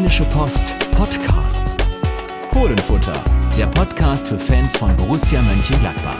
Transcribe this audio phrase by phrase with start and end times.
[0.00, 1.76] Rheinische Post Podcasts.
[2.54, 3.12] Fohlenfutter,
[3.58, 6.16] der Podcast für Fans von Borussia Mönchengladbach.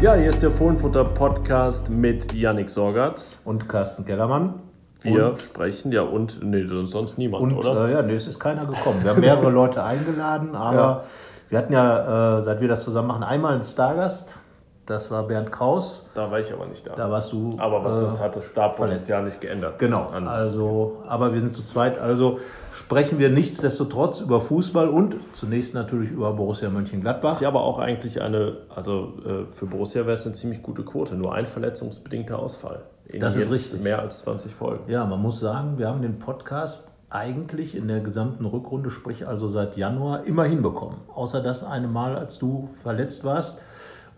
[0.00, 3.36] Ja, hier ist der Fohlenfutter Podcast mit Yannick Sorgatz.
[3.44, 4.60] Und Carsten Kellermann.
[5.02, 7.88] Wir und, sprechen, ja, und nee, sonst niemand, und, oder?
[7.88, 9.02] Äh, ja, nee, es ist keiner gekommen.
[9.02, 11.02] Wir haben mehrere Leute eingeladen, aber Ja.
[11.48, 14.38] wir hatten ja, äh, seit wir das zusammen machen, einmal einen Stargast.
[14.86, 16.04] Das war Bernd Kraus.
[16.12, 16.94] Da war ich aber nicht da.
[16.94, 17.56] Da warst du.
[17.58, 19.78] aber was äh, das hat das Star-Potenzial nicht geändert.
[19.78, 22.38] Genau, An, also, aber wir sind zu zweit, also
[22.72, 27.32] sprechen wir nichtsdestotrotz über Fußball und zunächst natürlich über Borussia Mönchengladbach.
[27.32, 30.82] ist ja aber auch eigentlich eine, also äh, für Borussia wäre es eine ziemlich gute
[30.82, 31.14] Quote.
[31.14, 32.82] Nur ein verletzungsbedingter Ausfall.
[33.06, 33.82] In Das ist richtig.
[33.82, 34.90] Mehr als 20 Folgen.
[34.90, 39.48] Ja, man muss sagen, wir haben den Podcast eigentlich in der gesamten Rückrunde, sprich also
[39.48, 40.98] seit Januar, immer hinbekommen.
[41.14, 43.60] Außer das eine Mal, als du verletzt warst.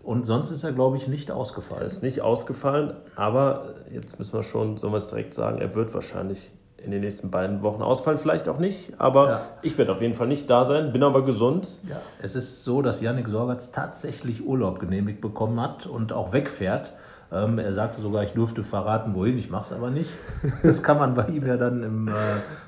[0.07, 1.85] Und sonst ist er, glaube ich, nicht ausgefallen.
[1.85, 5.93] ist nicht ausgefallen, aber jetzt müssen wir schon, sollen wir es direkt sagen, er wird
[5.93, 9.41] wahrscheinlich in den nächsten beiden Wochen ausfallen, vielleicht auch nicht, aber Ja.
[9.63, 11.77] ich werde auf jeden Fall nicht da sein, bin aber gesund.
[11.89, 16.93] Ja, es ist so, dass Yannick Sorgatz tatsächlich Urlaub genehmigt bekommen hat und auch wegfährt.
[17.29, 19.37] Ähm, er sagte sogar, ich dürfte verraten, wohin.
[19.37, 20.11] Ich mache es aber nicht.
[20.63, 22.11] Das kann man bei ihm ja dann im, äh,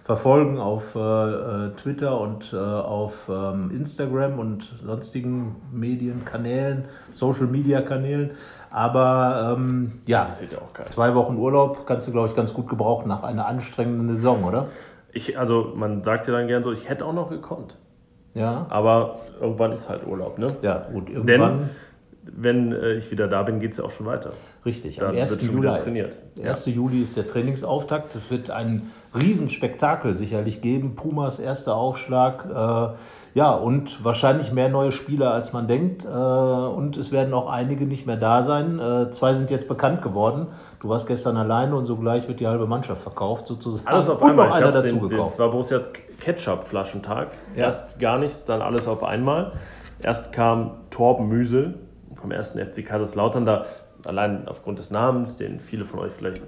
[0.03, 8.31] verfolgen auf äh, äh, Twitter und äh, auf ähm, Instagram und sonstigen Medienkanälen, Social-Media-Kanälen.
[8.69, 13.47] Aber ähm, ja, zwei Wochen Urlaub kannst du, glaube ich, ganz gut gebrauchen nach einer
[13.47, 14.67] anstrengenden Saison, oder?
[15.11, 17.77] Ich, also man sagt ja dann gern so, ich hätte auch noch gekonnt,
[18.35, 20.47] Ja, aber irgendwann ist halt Urlaub, ne?
[20.61, 21.09] ja gut.
[21.09, 21.69] Irgendwann,
[22.35, 24.29] Wenn äh, ich wieder da bin, geht es ja auch schon weiter.
[24.65, 25.45] richtig, Da am wird 1.
[25.45, 25.75] schon Juli.
[25.75, 26.17] trainiert.
[26.37, 26.65] Der 1.
[26.67, 28.15] Juli ist der Trainingsauftakt.
[28.15, 30.95] Es wird ein Riesenspektakel sicherlich geben.
[30.95, 32.45] Pumas erster Aufschlag.
[32.45, 32.95] Äh,
[33.33, 36.05] ja, und wahrscheinlich mehr neue Spieler, als man denkt.
[36.05, 38.79] Äh, und es werden auch einige nicht mehr da sein.
[38.79, 40.47] Äh, zwei sind jetzt bekannt geworden.
[40.79, 43.87] Du warst gestern alleine und sogleich wird die halbe Mannschaft verkauft, sozusagen.
[43.87, 44.47] Alles auf und einmal.
[44.47, 45.33] noch Ich einer dazu den, gekauft.
[45.33, 47.29] es war Borussias Ketchup-Flaschentag.
[47.55, 47.63] Ja.
[47.65, 49.51] Erst gar nichts, dann alles auf einmal.
[50.01, 51.75] Erst kam Torben Müsel
[52.19, 52.51] vom 1.
[52.51, 53.45] FC Kaiserslautern.
[53.45, 53.65] Da
[54.05, 56.43] allein aufgrund des Namens, den viele von euch vielleicht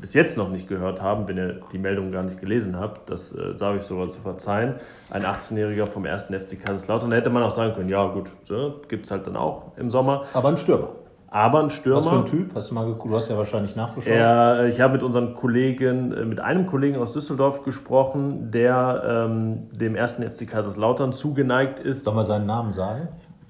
[0.00, 3.32] bis jetzt noch nicht gehört haben, wenn ihr die Meldung gar nicht gelesen habt, das
[3.32, 4.74] äh, sage ich sogar zu verzeihen.
[5.10, 6.24] Ein 18-Jähriger vom 1.
[6.24, 7.10] FC Kaiserslautern.
[7.10, 9.90] Da hätte man auch sagen können, ja gut, so, gibt es halt dann auch im
[9.90, 10.24] Sommer.
[10.32, 10.88] Aber ein Stürmer.
[11.28, 11.98] Aber ein Stürmer.
[11.98, 12.54] Was für ein Typ?
[12.54, 12.94] Hast du mal?
[12.94, 14.12] Du hast ja wahrscheinlich nachgeschaut.
[14.12, 19.68] Er, ich habe mit unseren Kollegen, äh, mit einem Kollegen aus Düsseldorf gesprochen, der ähm,
[19.70, 22.04] dem ersten FC Kaiserslautern zugeneigt ist.
[22.04, 23.08] Sollen wir seinen Namen sagen?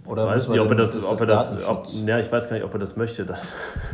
[0.08, 2.48] Oder Ich weiß nicht, ob er das, ist ob er das, ob, ja, ich weiß
[2.48, 3.48] gar nicht, ob er das möchte, dass,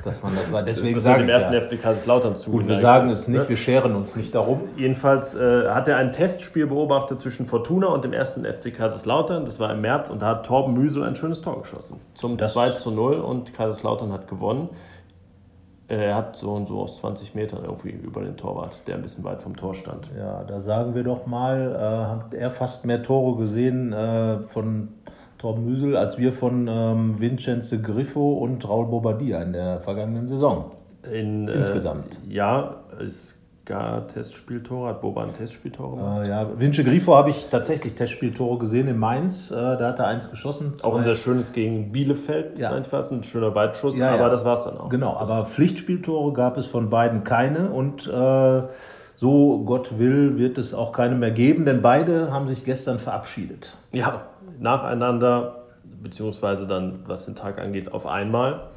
[0.04, 0.62] dass man das war.
[0.64, 1.60] Deswegen dass er sage dem ersten ja.
[1.60, 3.48] FC Kaiserslautern zugeneigt Gut, wir sagen ist, es nicht, ne?
[3.48, 4.60] wir scheren uns nicht darum.
[4.76, 9.44] Jedenfalls äh, hat er ein Testspiel beobachtet zwischen Fortuna und dem ersten FC Kaiserslautern.
[9.44, 11.98] Das war im März und da hat Torben Müsel ein schönes Tor geschossen.
[12.14, 14.68] Zum Das- 2 zu 0 und Kaiserslautern hat gewonnen.
[15.88, 19.02] Äh, Er hat so und so aus 20 Metern irgendwie über den Torwart, der ein
[19.02, 20.10] bisschen weit vom Tor stand.
[20.16, 24.88] Ja, da sagen wir doch mal, äh, hat er fast mehr Tore gesehen äh, von
[25.42, 30.66] Torben Müsel als wir von ähm, Vincenzo Griffo und Raul Bobadilla in der vergangenen Saison.
[31.12, 32.20] In, äh, Insgesamt.
[32.28, 36.22] Ja, es gab Testspieltore, hat Boba ein Testspieltor gemacht.
[36.26, 39.50] Äh, ja, Vince Griffo habe ich tatsächlich Testspieltore gesehen in Mainz.
[39.50, 40.74] Äh, da hat er eins geschossen.
[40.82, 42.70] Auch ein Zwei- sehr schönes gegen Bielefeld, Ja.
[42.70, 42.76] ja.
[43.10, 44.20] ein schöner Weitschuss, Ja, ja.
[44.20, 44.88] aber das war es dann auch.
[44.90, 48.62] Genau, das, aber Pflichtspieltore gab es von beiden keine und äh,
[49.16, 53.76] so Gott will, wird es auch keine mehr geben, denn beide haben sich gestern verabschiedet.
[53.92, 54.22] Ja,
[54.60, 55.64] nacheinander,
[56.02, 58.68] beziehungsweise dann, was den Tag angeht, auf einmal.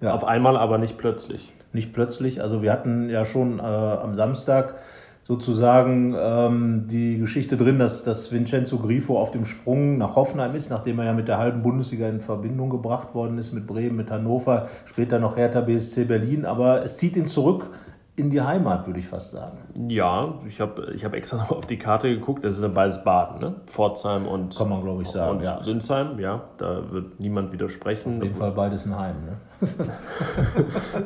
[0.00, 0.12] Ja.
[0.12, 1.52] Auf einmal, aber nicht plötzlich.
[1.72, 4.74] Nicht plötzlich, also wir hatten ja schon äh, am Samstag
[5.22, 10.68] sozusagen ähm, die Geschichte drin, dass, dass Vincenzo Grifo auf dem Sprung nach Hoffenheim ist,
[10.68, 14.10] nachdem er ja mit der halben Bundesliga in Verbindung gebracht worden ist, mit Bremen, mit
[14.10, 17.70] Hannover, später noch Hertha BSC Berlin, aber es zieht ihn zurück
[18.14, 19.56] in die Heimat, würde ich fast sagen.
[19.88, 22.44] Ja, ich habe ich hab extra noch auf die Karte geguckt.
[22.44, 23.54] Das ist ja beides Baden, ne?
[23.66, 25.62] Pforzheim und, Kann man, glaube ich, sagen, und ja.
[25.62, 26.18] Sinsheim.
[26.18, 28.18] Ja, da wird niemand widersprechen.
[28.18, 29.16] Auf jeden Fall beides ein Heim.
[29.24, 29.36] Ne?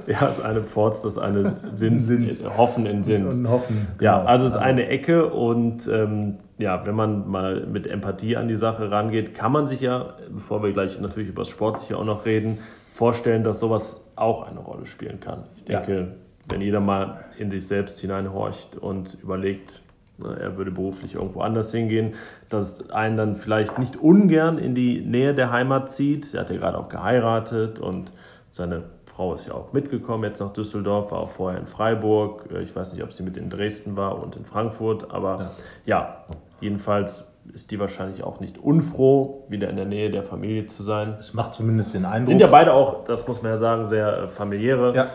[0.07, 2.45] Ja, das eine Pforz, das eine Sins, Sins.
[2.57, 3.41] Hoffen in Sins.
[3.41, 3.89] Und hoffen.
[4.01, 4.29] Ja, genau.
[4.29, 8.57] also es ist eine Ecke und ähm, ja, wenn man mal mit Empathie an die
[8.57, 12.25] Sache rangeht, kann man sich ja, bevor wir gleich natürlich über das Sportliche auch noch
[12.25, 15.45] reden, vorstellen, dass sowas auch eine Rolle spielen kann.
[15.55, 16.15] Ich denke,
[16.49, 19.83] wenn jeder mal in sich selbst hineinhorcht und überlegt,
[20.19, 22.15] ne, er würde beruflich irgendwo anders hingehen,
[22.49, 26.35] dass einen dann vielleicht nicht ungern in die Nähe der Heimat zieht.
[26.35, 28.13] Er hat ja gerade auch geheiratet und
[28.51, 32.49] seine Frau ist ja auch mitgekommen jetzt nach Düsseldorf, war auch vorher in Freiburg.
[32.53, 35.53] Äh, Ich weiß nicht, ob sie mit in Dresden war und in Frankfurt, aber
[35.87, 36.25] ja,
[36.61, 41.15] jedenfalls ist die wahrscheinlich auch nicht unfroh, wieder in der Nähe der Familie zu sein.
[41.19, 42.29] Es macht zumindest den Eindruck.
[42.29, 45.07] Sind ja beide auch, das muss man ja sagen, sehr äh, familiäre Ja.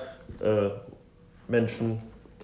[0.45, 0.69] äh,
[1.47, 1.99] Menschen,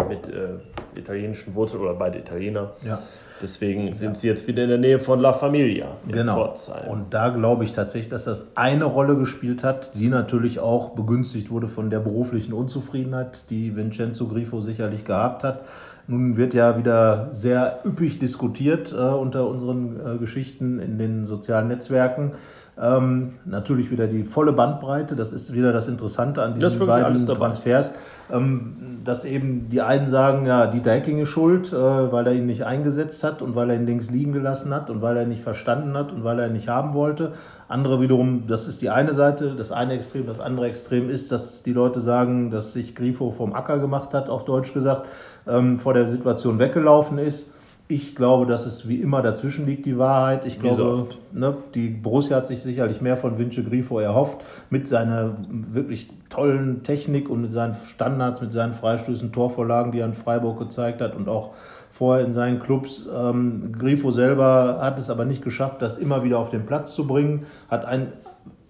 [0.08, 0.60] mit äh,
[0.96, 2.72] italienischen Wurzeln oder beide Italiener.
[2.86, 3.00] Ja.
[3.42, 6.36] Deswegen sind sie jetzt wieder in der Nähe von La Familia Genau.
[6.36, 6.88] Pforzheim.
[6.88, 11.52] Und da glaube ich tatsächlich, dass das eine Rolle gespielt hat, die natürlich auch begünstigt
[11.52, 15.62] wurde von der beruflichen Unzufriedenheit, die Vincenzo Grifo sicherlich gehabt hat.
[16.10, 21.68] Nun wird ja wieder sehr üppig diskutiert äh, unter unseren äh, Geschichten in den sozialen
[21.68, 22.32] Netzwerken.
[22.80, 25.16] Ähm, natürlich wieder die volle Bandbreite.
[25.16, 27.26] Das ist wieder das Interessante an diesen beiden.
[27.26, 27.92] Transfers.
[28.32, 32.46] Ähm, dass eben die einen sagen, ja, Dieter Hecking ist schuld, äh, weil er ihn
[32.46, 35.30] nicht eingesetzt hat und weil er ihn links liegen gelassen hat und weil er ihn
[35.30, 37.32] nicht verstanden hat und weil er ihn nicht haben wollte.
[37.68, 41.64] Andere wiederum, das ist die eine Seite, das eine Extrem, das andere Extrem ist, dass
[41.64, 45.08] die Leute sagen, dass sich Grifo vom Acker gemacht hat, auf Deutsch gesagt,
[45.48, 47.52] ähm, vor der Situation weggelaufen ist.
[47.90, 50.46] Ich glaube, dass es wie immer dazwischen liegt, die Wahrheit.
[50.46, 54.40] Ich Wie glaube, ne, die Borussia hat sich sicherlich mehr von Vince Grifo erhofft,
[54.70, 60.06] mit seiner wirklich tollen Technik und mit seinen Standards, mit seinen Freistößen, Torvorlagen, die er
[60.06, 61.52] in Freiburg gezeigt hat und auch
[61.90, 63.08] vorher in seinen Clubs.
[63.16, 67.08] Ähm, Grifo selber hat es aber nicht geschafft, das immer wieder auf den Platz zu
[67.08, 68.12] bringen, hat ein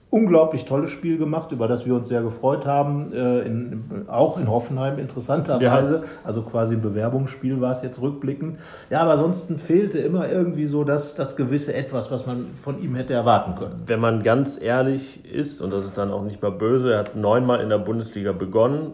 [0.09, 4.49] unglaublich tolles Spiel gemacht, über das wir uns sehr gefreut haben, äh, in, auch in
[4.49, 6.03] Hoffenheim interessanterweise.
[6.23, 8.57] Also quasi ein Bewerbungsspiel war es jetzt rückblickend.
[8.89, 12.95] Ja, aber ansonsten fehlte immer irgendwie so das, das gewisse Etwas, was man von ihm
[12.95, 13.83] hätte erwarten können.
[13.85, 17.15] Wenn man ganz ehrlich ist, und das ist dann auch nicht mal böse, er hat
[17.17, 18.91] neunmal in der Bundesliga begonnen.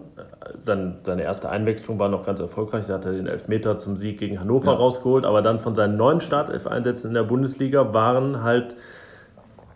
[0.61, 2.85] Sein, seine erste Einwechslung war noch ganz erfolgreich.
[2.87, 4.77] Da hat er den Elfmeter zum Sieg gegen Hannover Ja.
[4.77, 5.25] rausgeholt.
[5.25, 8.75] Aber dann von seinen neun Startelf-Einsätzen in der Bundesliga waren halt,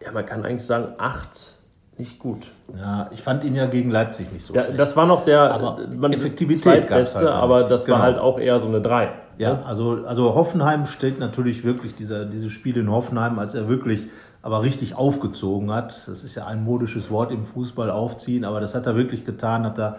[0.04, 1.54] ja, man kann eigentlich sagen, acht
[1.98, 2.52] nicht gut.
[2.78, 4.78] Ja, ich fand ihn ja gegen Leipzig nicht so schlecht.
[4.78, 7.98] das war noch der Aber man, Effektivität zweitbeste, halt aber das Genau.
[7.98, 9.10] war halt auch eher so eine drei.
[9.40, 14.08] Ja, also, also Hoffenheim steht natürlich wirklich, dieser, dieses Spiel in Hoffenheim, als er wirklich
[14.42, 16.08] aber richtig aufgezogen hat.
[16.08, 19.66] Das ist ja ein modisches Wort im Fußball, aufziehen, aber das hat er wirklich getan,
[19.66, 19.98] hat er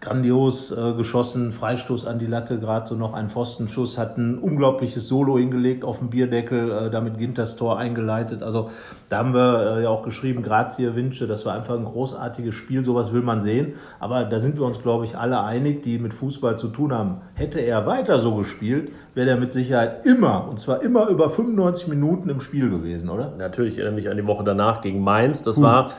[0.00, 5.06] grandios äh, geschossen, Freistoß an die Latte, gerade so noch ein Pfostenschuss, hat ein unglaubliches
[5.06, 8.42] Solo hingelegt auf dem Bierdeckel, äh, damit Ginters Tor eingeleitet.
[8.42, 8.70] Also
[9.10, 12.82] da haben wir äh, ja auch geschrieben, Grazie Wünsche, das war einfach ein großartiges Spiel,
[12.82, 13.74] sowas will man sehen.
[13.98, 17.18] Aber da sind wir uns, glaube ich, alle einig, die mit Fußball zu tun haben.
[17.34, 21.88] Hätte er weiter so gespielt, wäre er mit Sicherheit immer, und zwar immer über 95
[21.88, 23.34] Minuten im Spiel gewesen, oder?
[23.36, 25.42] Natürlich erinnere mich an die Woche danach gegen Mainz.
[25.42, 25.90] Das war,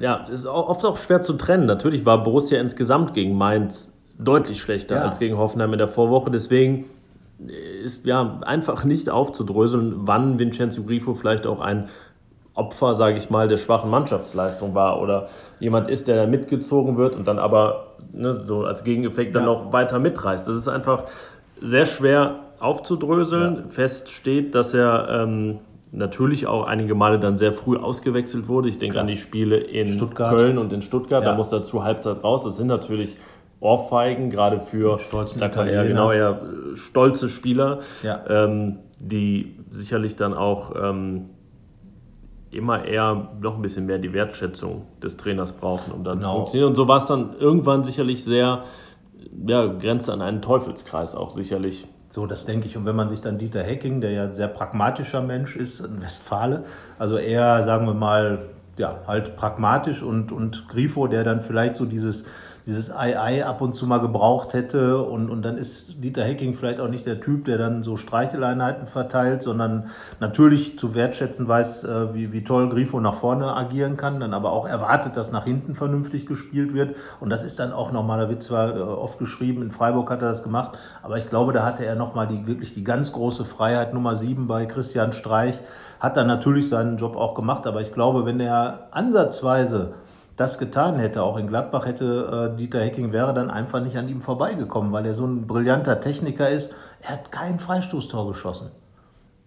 [0.00, 1.66] ja, ist oft auch schwer zu trennen.
[1.66, 5.02] Natürlich war Borussia insgesamt gegen Mainz deutlich schlechter Ja.
[5.02, 6.30] als gegen Hoffenheim in der Vorwoche.
[6.30, 6.84] Deswegen
[7.84, 11.88] ist ja einfach nicht aufzudröseln, wann Vincenzo Grifo vielleicht auch ein
[12.54, 15.28] Opfer, sage ich mal, der schwachen Mannschaftsleistung war oder
[15.60, 19.48] jemand ist, der da mitgezogen wird und dann aber ne, so als Gegeneffekt dann Ja.
[19.52, 20.48] noch weiter mitreißt.
[20.48, 21.04] Das ist einfach
[21.60, 23.68] sehr schwer aufzudröseln.
[23.68, 25.58] Fest steht, dass er ähm,
[25.92, 28.68] natürlich auch einige Male dann sehr früh ausgewechselt wurde.
[28.68, 29.02] Ich denke Klar.
[29.02, 30.30] an die Spiele in Stuttgart.
[30.36, 31.22] Köln und in Stuttgart.
[31.22, 31.30] Ja.
[31.30, 32.44] Da muss zur Halbzeit raus.
[32.44, 33.16] Das sind natürlich
[33.60, 34.98] Ohrfeigen, gerade für
[35.78, 35.84] Italiener.
[35.88, 38.22] genau, äh, stolze Spieler, Ja.
[38.28, 41.30] ähm, die sicherlich dann auch ähm,
[42.50, 46.36] immer eher noch ein bisschen mehr die Wertschätzung des Trainers brauchen, um dann zu Genau.
[46.38, 46.68] funktionieren.
[46.70, 48.62] Und so war es dann irgendwann sicherlich sehr,
[49.46, 51.86] ja, grenzt an einen Teufelskreis auch sicherlich.
[52.16, 52.78] So, das denke ich.
[52.78, 56.00] Und wenn man sich dann Dieter Hecking, der ja ein sehr pragmatischer Mensch ist, ein
[56.00, 56.64] Westfale,
[56.98, 58.38] also eher, sagen wir mal,
[58.78, 62.24] ja, halt pragmatisch und, und Grifo, der dann vielleicht so dieses,
[62.66, 65.00] dieses Ei-Ei ab und zu mal gebraucht hätte.
[65.00, 68.88] Und, und dann ist Dieter Hecking vielleicht auch nicht der Typ, der dann so Streicheleinheiten
[68.88, 69.86] verteilt, sondern
[70.18, 74.50] natürlich zu wertschätzen weiß, äh, wie, wie toll Grifo nach vorne agieren kann, dann aber
[74.50, 76.96] auch erwartet, dass nach hinten vernünftig gespielt wird.
[77.20, 80.22] Und das ist dann auch nochmal, da wird zwar äh, oft geschrieben, in Freiburg hat
[80.22, 83.44] er das gemacht, aber ich glaube, da hatte er nochmal die, wirklich die ganz große
[83.44, 83.94] Freiheit.
[83.94, 85.60] Nummer sieben bei Christian Streich
[86.00, 89.94] hat dann natürlich seinen Job auch gemacht, aber ich glaube, wenn er ansatzweise
[90.36, 94.08] das getan hätte, auch in Gladbach hätte äh, Dieter Hecking wäre dann einfach nicht an
[94.08, 96.72] ihm vorbeigekommen, weil er so ein brillanter Techniker ist.
[97.00, 98.70] Er hat kein Freistoßtor geschossen.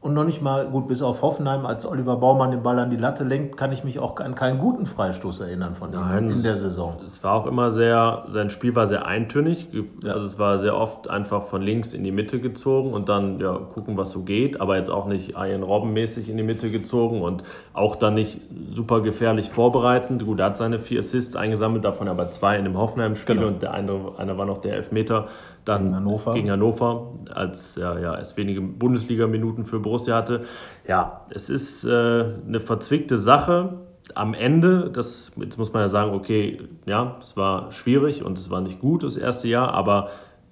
[0.01, 2.95] Und noch nicht mal, gut, bis auf Hoffenheim, als Oliver Baumann den Ball an die
[2.95, 6.41] Latte lenkt, kann ich mich auch an keinen guten Freistoß erinnern von ihm Nein, in
[6.41, 6.95] der Saison.
[7.05, 9.67] Es war auch immer sehr, sein Spiel war sehr eintönig.
[10.05, 13.51] Also es war sehr oft einfach von links in die Mitte gezogen und dann ja,
[13.57, 14.61] gucken, was so geht.
[14.61, 18.39] Aber jetzt auch nicht Ian Robben mäßig in die Mitte gezogen und auch dann nicht
[18.71, 20.25] super gefährlich vorbereitend.
[20.25, 23.47] Gut, er hat seine vier Assists eingesammelt, davon aber zwei in dem Hoffenheim-Spiel Genau.
[23.47, 25.25] und der andere, einer war noch der Elfmeter.
[25.69, 26.33] Dann Gegen Hannover.
[26.33, 30.41] Gegen Hannover, als er ja, erst wenige Bundesliga-Minuten für Borussia hatte.
[30.87, 31.89] Ja, es ist äh,
[32.47, 33.73] eine verzwickte Sache
[34.15, 38.49] am Ende, das, jetzt muss man ja sagen, okay, ja, es war schwierig und es
[38.49, 40.09] war nicht gut das erste Jahr, aber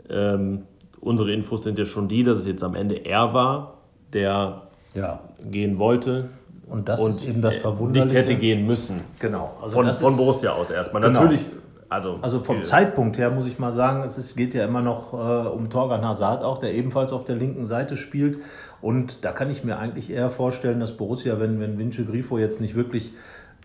[0.10, 0.64] ähm,
[1.02, 3.74] unsere Infos sind ja schon die, dass es jetzt am Ende er war,
[4.14, 4.62] der
[4.94, 5.20] Ja.
[5.50, 6.30] gehen wollte
[6.70, 8.06] Und das und ist eben das äh, Verwunderliche.
[8.08, 9.02] nicht hätte gehen müssen.
[9.20, 9.58] Genau.
[9.62, 11.02] Also Von, von Borussia aus erstmal.
[11.02, 11.22] Genau.
[11.22, 11.48] Natürlich
[11.90, 15.14] Also, also vom Zeitpunkt her muss ich mal sagen, es ist, geht ja immer noch
[15.14, 18.40] äh, um Torgan Hazard auch, der ebenfalls auf der linken Seite spielt.
[18.82, 22.60] Und da kann ich mir eigentlich eher vorstellen, dass Borussia, wenn, wenn Vince Grifo jetzt
[22.60, 23.14] nicht wirklich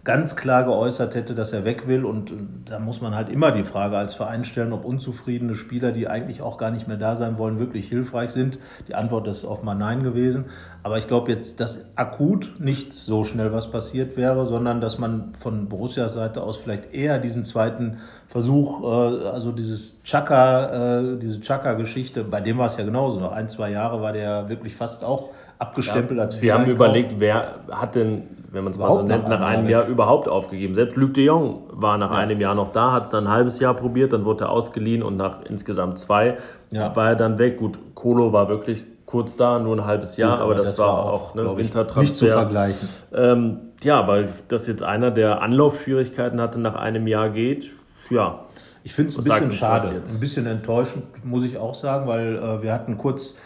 [0.04, 2.04] ganz klar geäußert hätte, dass er weg will.
[2.04, 2.32] Und
[2.64, 6.42] da muss man halt immer die Frage als Verein stellen, ob unzufriedene Spieler, die eigentlich
[6.42, 8.58] auch gar nicht mehr da sein wollen, wirklich hilfreich sind.
[8.88, 10.46] Die Antwort ist offenbar nein gewesen.
[10.82, 15.34] Aber ich glaube jetzt, dass akut nicht so schnell was passiert wäre, sondern dass man
[15.38, 21.38] von Borussias Seite aus vielleicht eher diesen zweiten Versuch, äh, also dieses Chaka, äh, diese
[21.38, 23.20] Chaka-Geschichte, bei dem war es ja genauso.
[23.20, 25.30] Noch ein, zwei Jahre war der wirklich fast auch
[25.60, 29.28] abgestempelt ja, als Wir haben überlegt, wer hat denn wenn man es mal so nennt,
[29.28, 30.74] nach einem Jahr überhaupt aufgegeben.
[30.74, 32.18] Selbst Luc de Jong war nach ja.
[32.18, 35.02] einem Jahr noch da, hat es dann ein halbes Jahr probiert, dann wurde er ausgeliehen
[35.02, 36.36] und nach insgesamt zwei
[36.70, 36.94] ja.
[36.94, 37.56] war er dann weg.
[37.56, 40.78] Gut, Kolo war wirklich kurz da, nur ein halbes Jahr, Gut, aber, aber, das, das
[40.78, 42.00] war, war auch ne, Wintertransfer.
[42.02, 42.88] Nicht zu vergleichen.
[43.14, 47.76] Ähm, ja, weil das jetzt einer, der Anlaufschwierigkeiten hatte, nach einem Jahr geht,
[48.10, 48.40] ja.
[48.84, 52.62] Ich finde es ein bisschen schade, ein bisschen enttäuschend, muss ich auch sagen, weil äh,
[52.62, 53.36] wir hatten kurz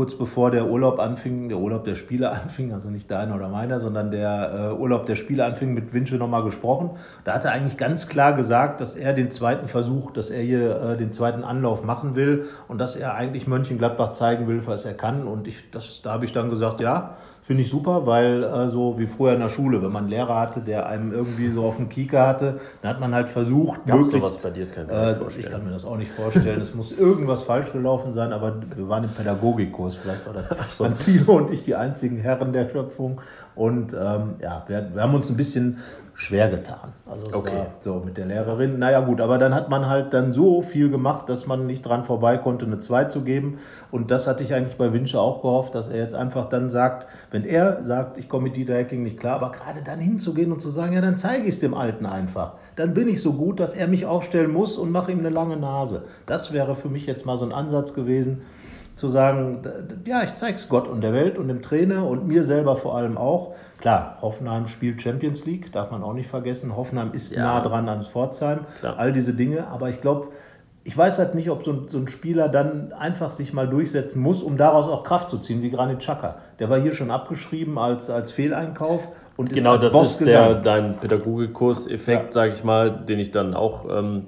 [0.00, 3.80] kurz bevor der Urlaub anfing, der Urlaub der Spieler anfing, also nicht deiner oder meiner,
[3.80, 6.92] sondern der äh, Urlaub der Spieler anfing, mit Winche nochmal gesprochen.
[7.24, 10.80] Da hat er eigentlich ganz klar gesagt, dass er den zweiten Versuch, dass er hier
[10.80, 14.94] äh, den zweiten Anlauf machen will und dass er eigentlich Mönchengladbach zeigen will, was er
[14.94, 15.24] kann.
[15.24, 17.16] Und ich, das, da habe ich dann gesagt, ja,
[17.50, 20.38] Finde ich super, weil äh, so wie früher in der Schule, wenn man einen Lehrer
[20.38, 24.12] hatte, der einem irgendwie so auf dem Kieker hatte, dann hat man halt versucht, Gab's
[24.12, 24.28] möglichst...
[24.28, 25.44] Sowas bei dir, das kann ich mir äh, vorstellen.
[25.44, 26.60] Ich kann mir das auch nicht vorstellen.
[26.60, 29.96] es muss irgendwas falsch gelaufen sein, aber wir waren im Pädagogikkurs.
[29.96, 30.86] Vielleicht war das so.
[30.90, 33.20] Tino und ich die einzigen Herren der Schöpfung.
[33.56, 35.78] Und ähm, ja, wir, wir haben uns ein bisschen
[36.20, 36.92] schwer getan.
[37.10, 37.64] Also okay.
[37.80, 38.78] so mit der Lehrerin.
[38.78, 42.04] Naja gut, aber dann hat man halt dann so viel gemacht, dass man nicht dran
[42.04, 43.58] vorbei konnte, eine 2 zu geben.
[43.90, 47.06] Und das hatte ich eigentlich bei Winsche auch gehofft, dass er jetzt einfach dann sagt,
[47.30, 50.60] wenn er sagt, ich komme mit Dieter Hecking nicht klar, aber gerade dann hinzugehen und
[50.60, 52.52] zu sagen, ja, dann zeige ich es dem Alten einfach.
[52.76, 55.56] Dann bin ich so gut, dass er mich aufstellen muss und mache ihm eine lange
[55.56, 56.02] Nase.
[56.26, 58.42] Das wäre für mich jetzt mal so ein Ansatz gewesen
[59.00, 59.62] zu sagen,
[60.06, 62.96] ja, ich zeige es Gott und der Welt und dem Trainer und mir selber vor
[62.96, 63.54] allem auch.
[63.80, 66.76] Klar, Hoffenheim spielt Champions League, darf man auch nicht vergessen.
[66.76, 67.42] Hoffenheim ist ja.
[67.42, 68.98] nah dran an Pforzheim, Klar.
[68.98, 69.66] all diese Dinge.
[69.68, 70.28] Aber ich glaube,
[70.84, 74.20] ich weiß halt nicht, ob so ein, so ein, Spieler dann einfach sich mal durchsetzen
[74.20, 76.36] muss, um daraus auch Kraft zu ziehen, wie Granit Xhaka.
[76.58, 80.54] Der war hier schon abgeschrieben als, als Fehleinkauf und genau, ist als das ist der,
[80.56, 82.32] dein Pädagogikus-Effekt, ja.
[82.32, 84.26] sage ich mal, den ich dann auch ähm,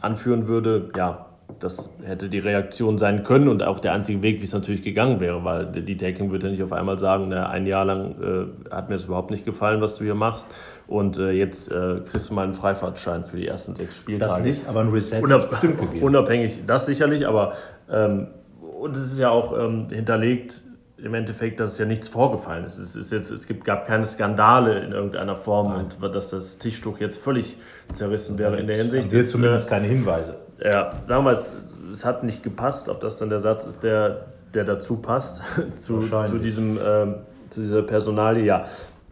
[0.00, 0.90] anführen würde.
[0.96, 1.26] Ja,
[1.60, 5.20] das hätte die Reaktion sein können und auch der einzige Weg, wie es natürlich gegangen
[5.20, 8.88] wäre, weil die Taking würde nicht auf einmal sagen, na, ein Jahr lang äh, hat
[8.88, 10.46] mir es überhaupt nicht gefallen, was du hier machst
[10.86, 14.30] und äh, jetzt äh, kriegst du mal einen Freifahrtschein für die ersten sechs Spieltage.
[14.30, 16.04] Das nicht, aber ein Reset Unab bestimmt gegeben.
[16.04, 17.54] Unabhängig, das sicherlich, aber
[17.90, 18.28] ähm,
[18.60, 20.62] und es ist ja auch ähm, hinterlegt
[21.02, 22.78] im Endeffekt, dass ja nichts vorgefallen ist.
[22.78, 25.86] Es, ist jetzt, es gibt, gab keine Skandale in irgendeiner Form Nein.
[26.00, 27.56] und dass das Tischtuch jetzt völlig
[27.92, 29.12] zerrissen wäre in der Hinsicht.
[29.12, 30.36] Es zumindest keine Hinweise.
[30.64, 31.54] Ja, sagen wir es,
[31.90, 35.42] es hat nicht gepasst, ob das dann der Satz ist, der, der dazu passt,
[35.76, 37.16] zu, zu, diesem, ähm,
[37.50, 38.44] zu dieser Personalie.
[38.44, 38.64] Ja,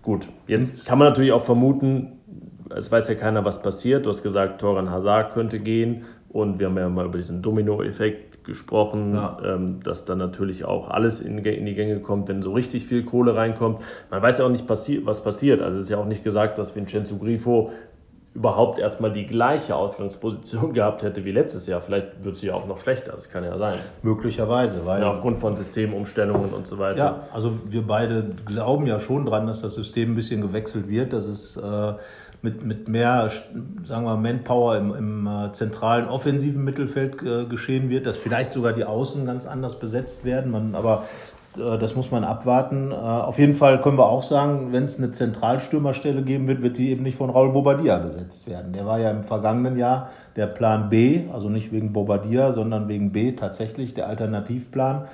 [0.03, 0.29] gut.
[0.47, 2.21] Jetzt kann man natürlich auch vermuten,
[2.75, 4.07] es weiß ja keiner, was passiert.
[4.07, 6.05] Du hast gesagt, Toran Hazard könnte gehen.
[6.29, 9.37] Und wir haben ja mal über diesen Domino-Effekt gesprochen, ja.
[9.45, 13.05] ähm, dass dann natürlich auch alles in, in, die Gänge kommt, wenn so richtig viel
[13.05, 13.83] Kohle reinkommt.
[14.11, 15.61] Man weiß ja auch nicht, passi was passiert.
[15.61, 17.73] Also es ist ja auch nicht gesagt, dass Vincenzo Grifo
[18.33, 21.81] überhaupt erstmal die gleiche Ausgangsposition gehabt hätte wie letztes Jahr.
[21.81, 23.77] Vielleicht wird sie ja auch noch schlechter, das kann ja sein.
[24.03, 25.03] Möglicherweise, weil.
[25.03, 26.99] Ja, aufgrund von Systemumstellungen und so weiter.
[26.99, 31.13] Ja, also wir beide glauben ja schon dran, dass das System ein bisschen gewechselt wird,
[31.13, 31.95] dass es äh,
[32.43, 33.31] mit, mit mehr,
[33.85, 38.73] sagen wir, Manpower im, im äh, zentralen offensiven Mittelfeld äh, geschehen wird, dass vielleicht sogar
[38.73, 40.51] die Außen ganz anders besetzt werden.
[40.51, 41.05] Man, aber
[41.57, 42.93] das muss man abwarten.
[42.93, 46.79] Äh, auf jeden Fall können wir auch sagen, wenn es eine Zentralstürmerstelle geben wird, wird
[46.79, 48.73] die eben nicht von Raul Bobadilla besetzt werden.
[48.73, 53.11] Der war ja im vergangenen Jahr der Plan B, also nicht wegen Bobadilla, sondern wegen
[53.11, 55.07] B tatsächlich der Alternativplan.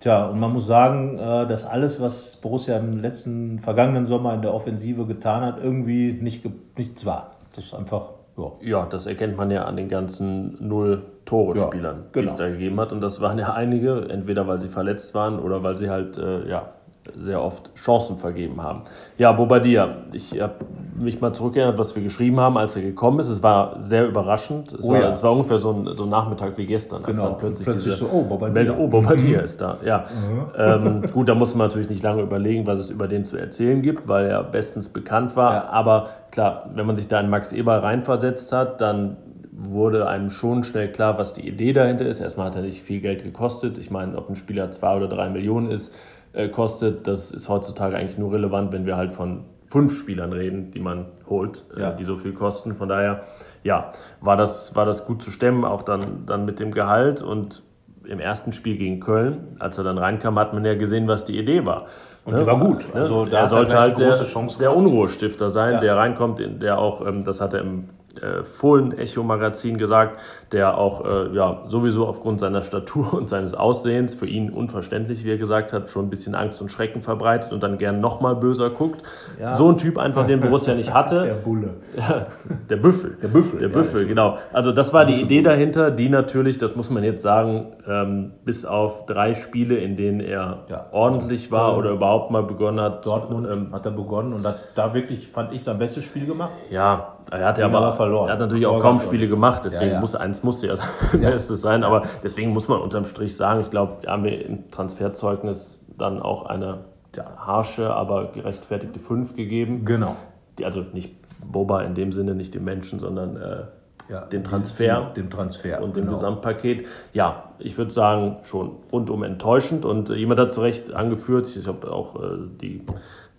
[0.00, 4.42] Tja, und man muss sagen, äh, dass alles, was Borussia im letzten, vergangenen Sommer in
[4.42, 6.44] der Offensive getan hat, irgendwie nicht,
[6.76, 7.32] nichts war.
[7.54, 8.80] Das ist einfach ja.
[8.80, 12.26] ja, das erkennt man ja an den ganzen Null-Tore-Spielern, ja, genau.
[12.26, 12.92] die es da gegeben hat.
[12.92, 16.48] Und das waren ja einige, entweder weil sie verletzt waren oder weil sie halt äh,
[16.48, 16.70] ja,
[17.16, 18.82] sehr oft Chancen vergeben haben.
[19.18, 20.54] Ja, Bobadilla, ich habe
[21.00, 23.28] mich mal zurückerinnert, was wir geschrieben haben, als er gekommen ist.
[23.28, 24.72] Es war sehr überraschend.
[24.72, 25.10] Es, oh, war, ja.
[25.10, 27.30] es war ungefähr so ein, so ein Nachmittag wie gestern, als genau.
[27.30, 29.44] dann plötzlich, plötzlich diese so, oh, Bobadilla, oh, Bobadilla mhm.
[29.44, 29.78] ist da.
[29.84, 29.98] Ja.
[29.98, 30.46] Mhm.
[30.56, 33.82] Ähm, gut, da muss man natürlich nicht lange überlegen, was es über den zu erzählen
[33.82, 35.52] gibt, weil er bestens bekannt war.
[35.52, 35.68] Ja.
[35.70, 39.16] Aber klar, wenn man sich da in Max Eber reinversetzt hat, dann
[39.52, 42.20] wurde einem schon schnell klar, was die Idee dahinter ist.
[42.20, 43.78] Erstmal hat er nicht viel Geld gekostet.
[43.78, 45.94] Ich meine, ob ein Spieler zwei oder drei Millionen ist,
[46.32, 50.70] äh, kostet, das ist heutzutage eigentlich nur relevant, wenn wir halt von fünf Spielern reden,
[50.72, 51.90] die man holt, äh, ja.
[51.90, 52.74] äh, die so viel kosten.
[52.74, 53.22] Von daher,
[53.62, 57.22] ja, war das, war das gut zu stemmen, auch dann, dann mit dem Gehalt.
[57.22, 57.62] Und
[58.04, 61.38] im ersten Spiel gegen Köln, als er dann reinkam, hat man ja gesehen, was die
[61.38, 61.86] Idee war.
[62.24, 62.92] Und die war gut.
[62.94, 63.00] Ne?
[63.00, 64.18] Also, er sollte halt der,
[64.58, 65.80] der Unruhestifter sein, ja.
[65.80, 67.88] der reinkommt, der auch, ähm, das hat er im
[68.20, 70.20] äh, Fohlen-Echo-Magazin gesagt,
[70.52, 75.30] der auch äh, ja, sowieso aufgrund seiner Statur und seines Aussehens, für ihn unverständlich, wie
[75.30, 78.70] er gesagt hat, schon ein bisschen Angst und Schrecken verbreitet und dann gern nochmal böser
[78.70, 79.02] guckt.
[79.40, 79.56] Ja.
[79.56, 81.24] So ein Typ einfach, den Borussia nicht hatte.
[81.30, 81.74] Der Bulle.
[81.96, 82.26] Ja,
[82.68, 83.16] der Büffel.
[83.22, 83.60] Der Büffel.
[83.60, 84.38] Der Büffel, ja, genau.
[84.52, 85.20] Also das war die.
[85.20, 89.96] Idee dahinter, die natürlich, das muss man jetzt sagen, ähm, bis auf drei Spiele, in
[89.96, 93.06] denen er ordentlich war oder überhaupt mal begonnen hat.
[93.06, 96.50] Dortmund ähm, hat er begonnen und hat da wirklich, fand ich, sein bestes Spiel gemacht.
[96.70, 98.28] Ja, er hat ja aber, verloren.
[98.28, 100.00] Er hat natürlich auch kaum Spiele gemacht, deswegen ja, ja.
[100.00, 100.76] muss eins musste ja
[101.12, 101.84] sein Bestes sein.
[101.84, 106.46] Aber deswegen muss man unterm Strich sagen, ich glaube, haben wir im Transferzeugnis dann auch
[106.46, 106.78] eine
[107.16, 109.84] ja, harsche, aber gerechtfertigte 5 gegeben.
[109.84, 110.16] Genau.
[110.58, 113.62] Die, also nicht Boba in dem Sinne, nicht den Menschen, sondern äh,
[114.10, 115.12] ja, dem Transfer.
[115.16, 115.80] Dem Transfer.
[115.80, 116.14] Und dem genau.
[116.14, 116.86] Gesamtpaket.
[117.12, 119.84] Ja, ich würde sagen, schon rundum enttäuschend.
[119.84, 122.82] Und äh, jemand hat zu Recht angeführt, ich habe auch äh, die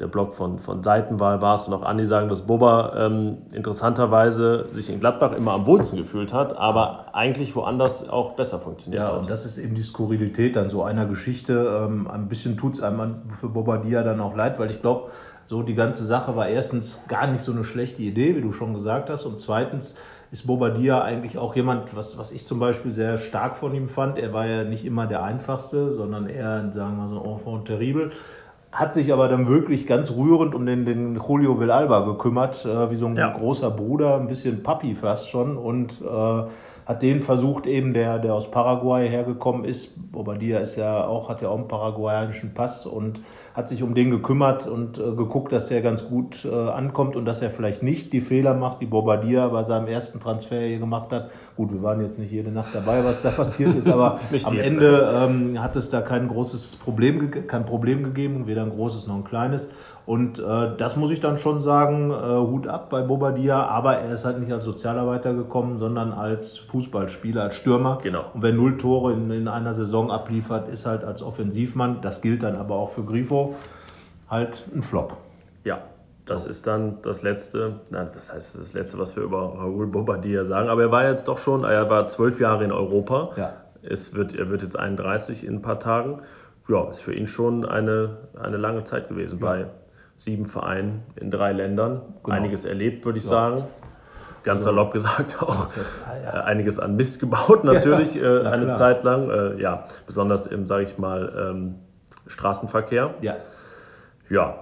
[0.02, 4.66] der Blog von, von Seitenwahl war es und auch Andi sagen, dass Boba ähm, interessanterweise
[4.72, 9.08] sich in Gladbach immer am wohlsten gefühlt hat, aber eigentlich woanders auch besser funktioniert ja,
[9.08, 9.14] hat.
[9.14, 11.86] Ja, und das ist eben die Skurrilität dann so einer Geschichte.
[11.86, 15.12] Ähm, ein bisschen tut es einem für Bobadilla dann auch leid, weil ich glaube,
[15.46, 18.74] so die ganze Sache war erstens gar nicht so eine schlechte Idee, wie du schon
[18.74, 19.96] gesagt hast, und zweitens
[20.32, 24.18] ist Bobadilla eigentlich auch jemand, was, was ich zum Beispiel sehr stark von ihm fand.
[24.18, 28.12] Er war ja nicht immer der einfachste, sondern eher, sagen wir so, enfant terrible
[28.72, 32.96] hat sich aber dann wirklich ganz rührend um den, den Julio Villalba gekümmert, äh, wie
[32.96, 33.30] so ein ja.
[33.30, 36.44] großer Bruder, ein bisschen Papi fast schon und äh,
[36.86, 41.42] hat den versucht eben, der, der aus Paraguay hergekommen ist, Bobadilla ist ja auch, hat
[41.42, 43.22] ja auch einen paraguayanischen Pass und
[43.54, 47.26] hat sich um den gekümmert und äh, geguckt, dass er ganz gut äh, ankommt und
[47.26, 51.12] dass er vielleicht nicht die Fehler macht, die Bobadilla bei seinem ersten Transfer hier gemacht
[51.12, 51.30] hat.
[51.58, 55.12] Gut, wir waren jetzt nicht jede Nacht dabei, was da passiert ist, aber am Ende
[55.14, 59.24] ähm, hat es da kein großes Problem, kein Problem gegeben, weder ein großes noch ein
[59.24, 59.70] kleines.
[60.06, 64.14] Und äh, das muss ich dann schon sagen, äh, Hut ab bei Bobadilla, aber er
[64.14, 68.00] ist halt nicht als Sozialarbeiter gekommen, sondern als Fußballspieler, als Stürmer.
[68.02, 68.26] Genau.
[68.34, 72.44] Und wer null Tore in, in einer Saison abliefert, ist halt als Offensivmann, das gilt
[72.44, 73.56] dann aber auch für Grifo,
[74.30, 75.18] halt ein Flop.
[75.64, 75.80] Ja,
[76.26, 76.50] das so.
[76.50, 80.70] ist dann das letzte, nein, das heißt das letzte, was wir über Raúl Bobadilla sagen.
[80.70, 83.32] Aber er war jetzt doch schon, er war zwölf Jahre in Europa.
[83.36, 83.54] Ja.
[83.84, 86.22] Es wird, er wird jetzt 31 in ein paar Tagen.
[86.68, 89.46] Ja, ist für ihn schon eine, eine lange Zeit gewesen ja.
[89.46, 89.66] bei
[90.18, 92.02] sieben Vereinen in drei Ländern.
[92.24, 92.36] Genau.
[92.36, 93.32] Einiges erlebt, würde ich ja.
[93.32, 93.66] sagen.
[94.44, 95.68] Ganz also, salopp gesagt auch.
[95.76, 96.44] Ja, ja.
[96.44, 98.76] Einiges an Mist gebaut natürlich äh, eine klar.
[98.76, 99.30] Zeit lang.
[99.30, 101.76] Äh, ja, besonders im, sage ich mal, ähm,
[102.28, 103.16] Straßenverkehr.
[103.22, 103.36] Ja.
[104.30, 104.56] Ja,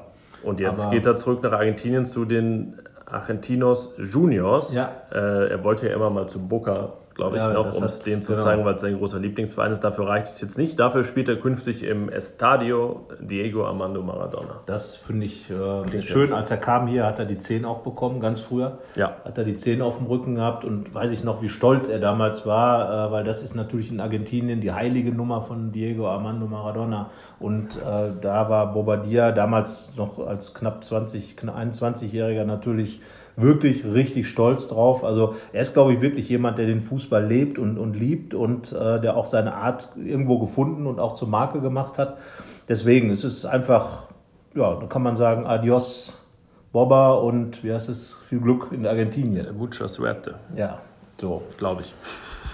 [0.43, 4.73] und jetzt Aber geht er zurück nach Argentinien zu den Argentinos Juniors.
[4.73, 4.91] Ja.
[5.11, 8.21] Äh, er wollte ja immer mal zu Boca glaube ich, ja, noch, um es denen
[8.21, 8.43] zu genau.
[8.43, 9.81] zeigen, weil es sein großer Lieblingsverein ist.
[9.81, 10.79] Dafür reicht es jetzt nicht.
[10.79, 14.61] Dafür spielt er künftig im Estadio Diego Armando Maradona.
[14.65, 16.31] Das finde ich äh, schön.
[16.31, 18.77] Als er kam hier, hat er die 10 auch bekommen, ganz früher.
[18.95, 19.17] Ja.
[19.25, 21.99] Hat er die 10 auf dem Rücken gehabt und weiß ich noch, wie stolz er
[21.99, 26.47] damals war, äh, weil das ist natürlich in Argentinien die heilige Nummer von Diego Armando
[26.47, 27.09] Maradona.
[27.39, 33.01] Und äh, da war Bobadilla damals noch als knapp 20, 21-Jähriger natürlich
[33.41, 35.03] wirklich richtig stolz drauf.
[35.03, 38.71] Also er ist, glaube ich, wirklich jemand, der den Fußball lebt und, und liebt und
[38.71, 42.17] äh, der auch seine Art irgendwo gefunden und auch zur Marke gemacht hat.
[42.67, 44.09] Deswegen, es ist einfach,
[44.55, 46.19] ja, da kann man sagen, adios
[46.71, 49.57] Boba und wie heißt es, viel Glück in Argentinien.
[49.57, 50.35] Mucha suerte.
[50.55, 50.79] Ja,
[51.19, 51.41] so.
[51.57, 51.93] Glaube ich.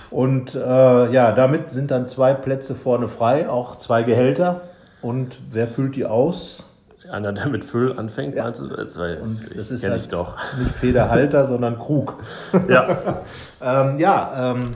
[0.10, 4.62] Und äh, ja, damit sind dann zwei Plätze vorne frei, auch zwei Gehälter.
[5.02, 6.66] Und wer füllt die aus?
[7.10, 8.44] Einer, der mit Füll anfängt, ja.
[8.44, 8.68] meinst du?
[8.68, 10.38] Das, war jetzt, das ist halt ich doch.
[10.58, 12.16] nicht Federhalter, sondern Krug.
[12.68, 13.24] Ja.
[13.62, 14.72] ähm, ja, ähm,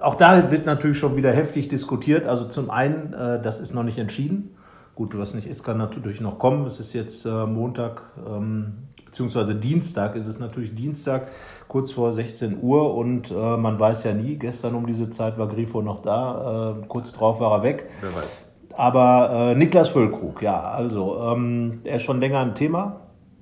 [0.00, 2.26] auch da wird natürlich schon wieder heftig diskutiert.
[2.26, 4.56] Also zum einen, äh, das ist noch nicht entschieden.
[4.94, 6.64] Gut, was nicht ist, kann natürlich noch kommen.
[6.66, 11.32] Es ist jetzt äh, Montag, ähm, beziehungsweise Dienstag ist es natürlich Dienstag,
[11.66, 14.36] kurz vor 16 Uhr und äh, man weiß ja nie.
[14.36, 17.90] Gestern um diese Zeit war Grifo noch da, äh, kurz drauf war er weg.
[18.00, 18.44] Wer weiß.
[18.76, 23.00] Aber äh, Niklas Füllkrug, ja, also ähm, er ist schon länger ein Thema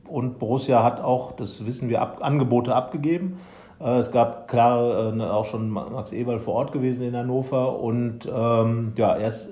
[0.09, 3.39] und Borussia hat auch, das wissen wir, ab, Angebote abgegeben.
[3.81, 7.79] Äh, es gab klar äh, ne, auch schon Max Eberl vor Ort gewesen in Hannover
[7.81, 9.49] und ähm, ja, er ist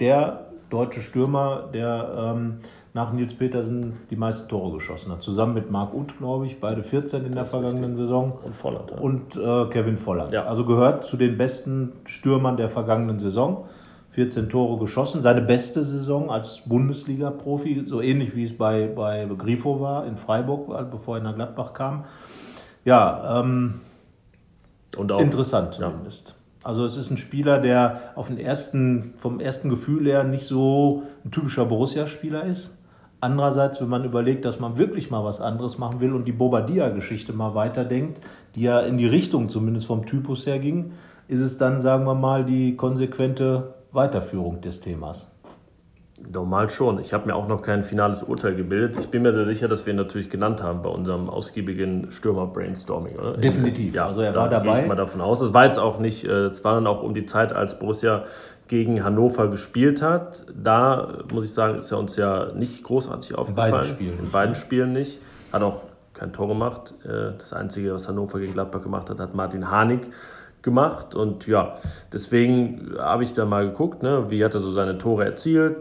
[0.00, 2.58] der deutsche Stürmer, der ähm,
[2.94, 5.22] nach Nils Petersen die meisten Tore geschossen hat.
[5.22, 7.96] Zusammen mit Marc Uth, glaube ich, beide 14 in der vergangenen.
[7.96, 8.38] Saison.
[8.44, 8.92] Und Volland.
[8.92, 8.98] Ja.
[8.98, 10.30] Und äh, Kevin Volland.
[10.30, 10.44] Ja.
[10.44, 13.66] Also gehört zu den besten Stürmern der vergangenen Saison
[14.14, 15.20] 14 Tore geschossen.
[15.20, 20.68] Seine beste Saison als Bundesliga-Profi, so ähnlich wie es bei, bei Grifo war in Freiburg,
[20.92, 22.04] bevor er nach Gladbach kam.
[22.84, 23.80] Ja, ähm,
[24.96, 26.28] Und auch, interessant zumindest.
[26.28, 26.34] Ja.
[26.62, 31.02] Also es ist ein Spieler, der auf den ersten, vom ersten Gefühl her nicht so
[31.24, 32.70] ein typischer Borussia-Spieler ist.
[33.18, 37.32] Andererseits, wenn man überlegt, dass man wirklich mal was anderes machen will und die Bobadilla-Geschichte
[37.32, 38.20] mal weiterdenkt,
[38.54, 40.92] die ja in die Richtung zumindest vom Typus her ging,
[41.26, 45.26] ist es dann, sagen wir mal, die konsequente Weiterführung des Themas.
[46.32, 47.00] Normal schon.
[47.00, 48.96] Ich habe mir auch noch kein finales Urteil gebildet.
[48.98, 53.16] Ich bin mir sehr sicher, dass wir ihn natürlich genannt haben bei unserem ausgiebigen Stürmer-Brainstorming,
[53.16, 53.36] oder?
[53.36, 53.94] Definitiv.
[53.94, 54.72] Ja, also er war dabei.
[54.72, 55.40] Gehe ich mal davon aus.
[55.40, 58.24] Es war jetzt auch nicht, äh, es war dann auch um die Zeit, als Borussia
[58.68, 60.46] gegen Hannover gespielt hat.
[60.54, 63.72] Da muss ich sagen, ist er uns ja nicht großartig aufgefallen.
[63.72, 64.18] In beiden Spielen.
[64.18, 65.20] In beiden Spielen nicht.
[65.52, 65.82] Hat auch
[66.14, 66.94] kein Tor gemacht.
[67.04, 70.08] Äh, das Einzige, was Hannover gegen Gladbach gemacht hat, hat Martin Harnik
[70.64, 71.14] gemacht.
[71.14, 71.76] Und ja,
[72.12, 75.76] deswegen habe ich da mal geguckt, ne, wie hat er so seine Tore erzielt.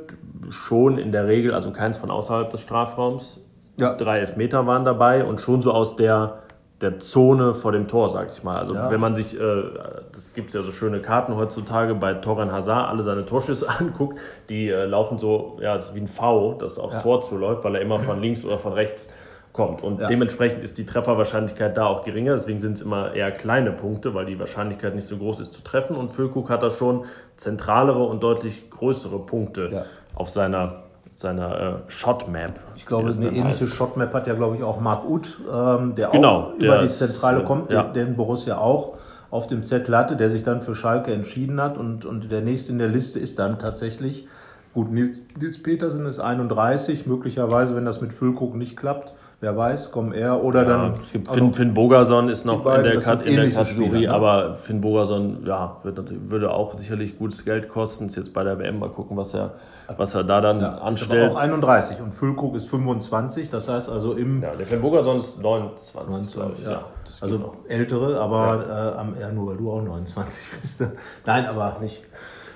[0.49, 3.39] Schon in der Regel, also keins von außerhalb des Strafraums.
[3.79, 3.95] Ja.
[3.95, 6.43] Drei Elfmeter waren dabei und schon so aus der,
[6.81, 8.57] der Zone vor dem Tor, sag ich mal.
[8.57, 8.91] Also ja.
[8.91, 9.63] wenn man sich, äh,
[10.11, 14.19] das gibt es ja so schöne Karten heutzutage bei Toran Hazard, alle seine Torschüsse anguckt,
[14.49, 16.99] die äh, laufen so, ja, wie ein V, das aufs ja.
[16.99, 19.07] Tor zuläuft, weil er immer von links oder von rechts
[19.53, 19.83] kommt.
[19.83, 20.07] Und ja.
[20.07, 22.33] dementsprechend ist die Trefferwahrscheinlichkeit da auch geringer.
[22.33, 25.63] Deswegen sind es immer eher kleine Punkte, weil die Wahrscheinlichkeit nicht so groß ist zu
[25.63, 25.95] treffen.
[25.95, 27.05] Und Füllkrug hat da schon
[27.37, 29.85] zentralere und deutlich größere Punkte ja.
[30.15, 30.83] auf seiner,
[31.15, 32.59] seiner äh, Shotmap.
[32.75, 36.35] Ich glaube, eine ähnliche Shotmap hat ja, glaube ich, auch Marc Uth, ähm, der genau,
[36.35, 37.83] auch der über die Zentrale ist, kommt, ja.
[37.83, 38.95] den Borussia auch
[39.29, 41.77] auf dem Zettel hatte, der sich dann für Schalke entschieden hat.
[41.77, 44.27] Und, und der nächste in der Liste ist dann tatsächlich,
[44.73, 49.13] gut, Nils, Nils Petersen ist 31, möglicherweise, wenn das mit Füllkrug nicht klappt,
[49.43, 50.93] Wer weiß, kommen er oder ja, dann.
[50.93, 53.99] Es gibt Finn, Finn Bogerson ist noch beiden, in, der, Kat in der Kategorie, Spieler,
[53.99, 54.15] ne?
[54.15, 58.06] aber Finn Bogerson ja, wird, würde auch sicherlich gutes Geld kosten.
[58.06, 59.56] Ist jetzt bei der WM mal gucken, was er,
[59.97, 61.25] was er da dann ja, anstellt.
[61.25, 64.41] Ist aber auch 31 und Füllkrug ist 25, das heißt also im.
[64.41, 66.63] Ja, der Finn Bogerson ist 29, 29 glaube ich.
[66.63, 66.71] Ja.
[66.71, 66.86] ja
[67.19, 67.58] also noch.
[67.67, 69.01] ältere, aber ja.
[69.01, 70.79] Äh, ja, nur weil du auch 29 bist.
[70.79, 70.93] Ne?
[71.25, 72.01] Nein, aber nicht.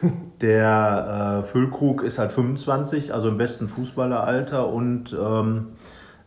[0.42, 5.70] Der äh, Füllkrug ist halt 25, also im besten Fußballeralter und ähm,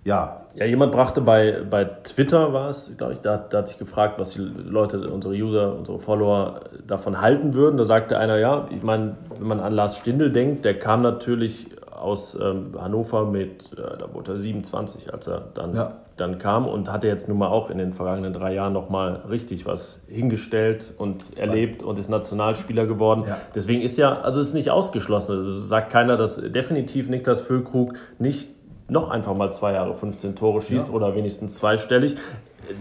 [0.04, 3.78] ja, ja, jemand brachte bei, bei Twitter, war es, glaube ich, da, da hatte ich
[3.78, 7.76] gefragt, was die Leute, unsere User, unsere Follower davon halten würden.
[7.76, 11.68] Da sagte einer, ja, ich meine, wenn man an Lars Stindl denkt, der kam natürlich
[12.00, 15.98] aus ähm, Hannover mit, äh, da wurde er 27, als er dann, ja.
[16.16, 19.66] dann kam und hatte jetzt nun mal auch in den vergangenen drei Jahren nochmal richtig
[19.66, 23.24] was hingestellt und erlebt und ist Nationalspieler geworden.
[23.28, 23.36] Ja.
[23.54, 25.36] Deswegen ist ja, also es ist nicht ausgeschlossen.
[25.36, 28.48] Also sagt keiner, dass definitiv Niklas Füllkrug nicht
[28.90, 30.94] noch einfach mal zwei Jahre 15 Tore schießt ja.
[30.94, 32.16] oder wenigstens zweistellig.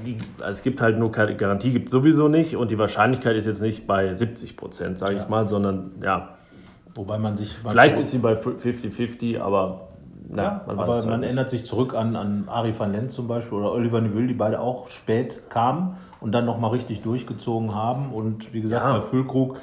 [0.06, 3.46] Die, also es gibt halt nur keine Garantie, gibt sowieso nicht und die Wahrscheinlichkeit ist
[3.46, 5.22] jetzt nicht bei 70 Prozent, sage ja.
[5.22, 6.36] ich mal, sondern ja.
[6.96, 7.56] Wobei man sich.
[7.68, 9.90] Vielleicht ist sie bei 50-50, aber
[10.32, 11.28] na, ja, man aber man nicht.
[11.28, 14.60] erinnert sich zurück an, an Ari van Lent zum Beispiel oder Oliver Neville, die beide
[14.60, 18.12] auch spät kamen und dann nochmal richtig durchgezogen haben.
[18.12, 18.94] Und wie gesagt, ja.
[18.94, 19.58] bei Füllkrug,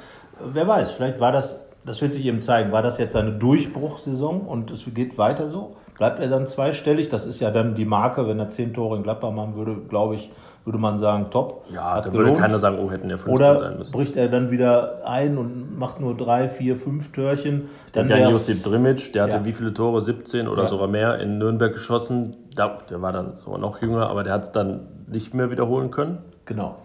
[0.53, 4.41] wer weiß, vielleicht war das, das wird sich eben zeigen, war das jetzt eine Durchbruchssaison
[4.41, 5.77] und es geht weiter so?
[5.97, 7.09] Bleibt er dann zweistellig?
[7.09, 10.15] Das ist ja dann die Marke, wenn er zehn Tore in Gladbach machen würde, glaube
[10.15, 10.29] ich,
[10.67, 11.63] würde man sagen, top.
[11.73, 13.93] Ja, da würde keiner sagen, oh, hätten ja 15 Oder sein müssen.
[13.93, 17.69] bricht er dann wieder ein und macht nur drei, vier, fünf Törchen.
[17.93, 19.45] Dann ja Josip Drimic, der hatte ja.
[19.45, 20.01] wie viele Tore?
[20.01, 20.69] 17 oder ja.
[20.69, 22.35] sogar mehr in Nürnberg geschossen.
[22.57, 25.89] Der, der war dann sogar noch jünger, aber der hat es dann nicht mehr wiederholen
[25.89, 26.17] können.
[26.45, 26.75] Genau.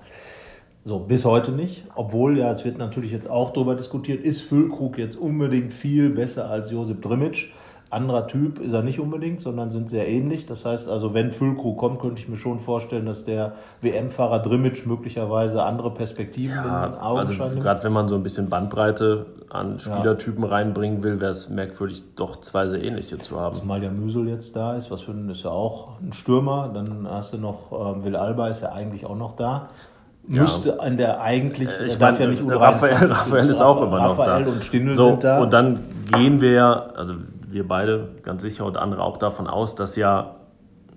[0.85, 1.85] So, bis heute nicht.
[1.95, 6.49] Obwohl, ja, es wird natürlich jetzt auch darüber diskutiert, ist Füllkrug jetzt unbedingt viel besser
[6.49, 7.51] als Josip Drimic?
[7.93, 10.47] Anderer Typ ist er nicht unbedingt, sondern sind sehr ähnlich.
[10.47, 14.87] Das heißt also, wenn Füllkrug kommt, könnte ich mir schon vorstellen, dass der WM-Fahrer Drimmitsch
[14.87, 19.79] möglicherweise andere Perspektiven ja, in Augenschein also Gerade wenn man so ein bisschen Bandbreite an
[19.79, 20.51] Spielertypen ja.
[20.51, 23.55] reinbringen will, wäre es merkwürdig, doch zwei sehr ähnliche zu haben.
[23.55, 26.71] Zumal ja Müsel jetzt da ist, was für ein, ist ja auch ein Stürmer.
[26.73, 29.69] Dann hast du noch, äh, Will Alba ist ja eigentlich auch noch da.
[30.27, 34.19] Müsste an der eigentlich, äh, ich darf ja nicht Raphael, Raphael ist auch immer noch
[34.19, 34.51] Raphael da.
[34.51, 35.41] und Stindl so, sind da.
[35.41, 35.81] Und dann
[36.13, 37.15] gehen wir ja, also
[37.53, 40.37] wir beide ganz sicher und andere auch davon aus, dass ja,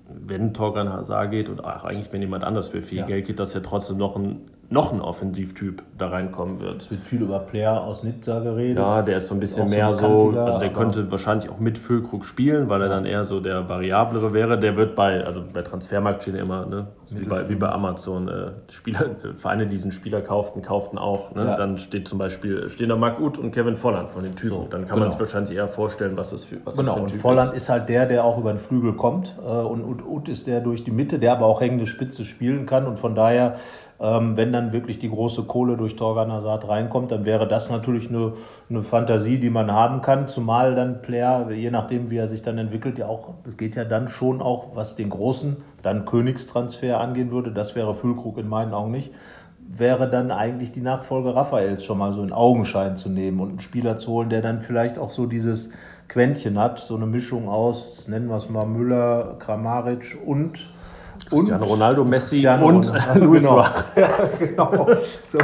[0.07, 3.05] wenn Torgan Hazard geht und auch eigentlich wenn jemand anders für viel ja.
[3.05, 6.81] Geld geht, dass ja trotzdem noch ein, noch ein Offensivtyp da reinkommen wird.
[6.81, 8.79] Es wird viel über Player aus Nizza geredet.
[8.79, 11.77] Ja, der ist so ein bisschen mehr so, so also der könnte wahrscheinlich auch mit
[11.77, 14.59] Füllkrug spielen, weil er dann eher so der variablere wäre.
[14.59, 18.51] Der wird bei, also bei Transfermarkt stehen immer, ne, wie bei, wie bei Amazon, äh,
[18.71, 21.35] Spieler, Vereine, die diesen Spieler kauften, kauften auch.
[21.35, 21.45] Ne?
[21.45, 21.55] Ja.
[21.55, 24.55] Dann steht zum Beispiel, stehen da Marc Uth und Kevin Volland von den Typen.
[24.55, 25.01] So, dann kann genau.
[25.01, 27.21] man sich wahrscheinlich eher vorstellen, was das für, was genau, das für ein Typ und
[27.21, 27.63] Volland ist.
[27.63, 29.35] ist halt der, der auch über den Flügel kommt.
[29.45, 32.87] Äh, und Uth ist der durch die Mitte, der aber auch hängende Spitze spielen kann.
[32.87, 33.57] Und von daher
[33.99, 38.09] Ähm, wenn dann wirklich die große Kohle durch Torgan Hazard reinkommt, dann wäre das natürlich
[38.09, 38.33] eine,
[38.69, 40.27] eine Fantasie, die man haben kann.
[40.27, 43.85] Zumal dann Player, je nachdem wie er sich dann entwickelt, ja auch, es geht ja
[43.85, 47.51] dann schon auch, was den großen, dann Königstransfer angehen würde.
[47.51, 49.11] Das wäre Füllkrug in meinen Augen nicht
[49.67, 53.59] wäre dann eigentlich die Nachfolge Raphaels schon mal so in Augenschein zu nehmen und einen
[53.59, 55.69] Spieler zu holen, der dann vielleicht auch so dieses
[56.07, 60.69] Quäntchen hat, so eine Mischung aus, nennen wir es mal Müller, Kramaric und
[61.29, 63.61] Cristiano Ronaldo, Messi Cristiano und Ronaldo, Luis genau.
[63.63, 64.37] Suarez.
[64.39, 64.87] Genau.
[65.29, 65.37] So.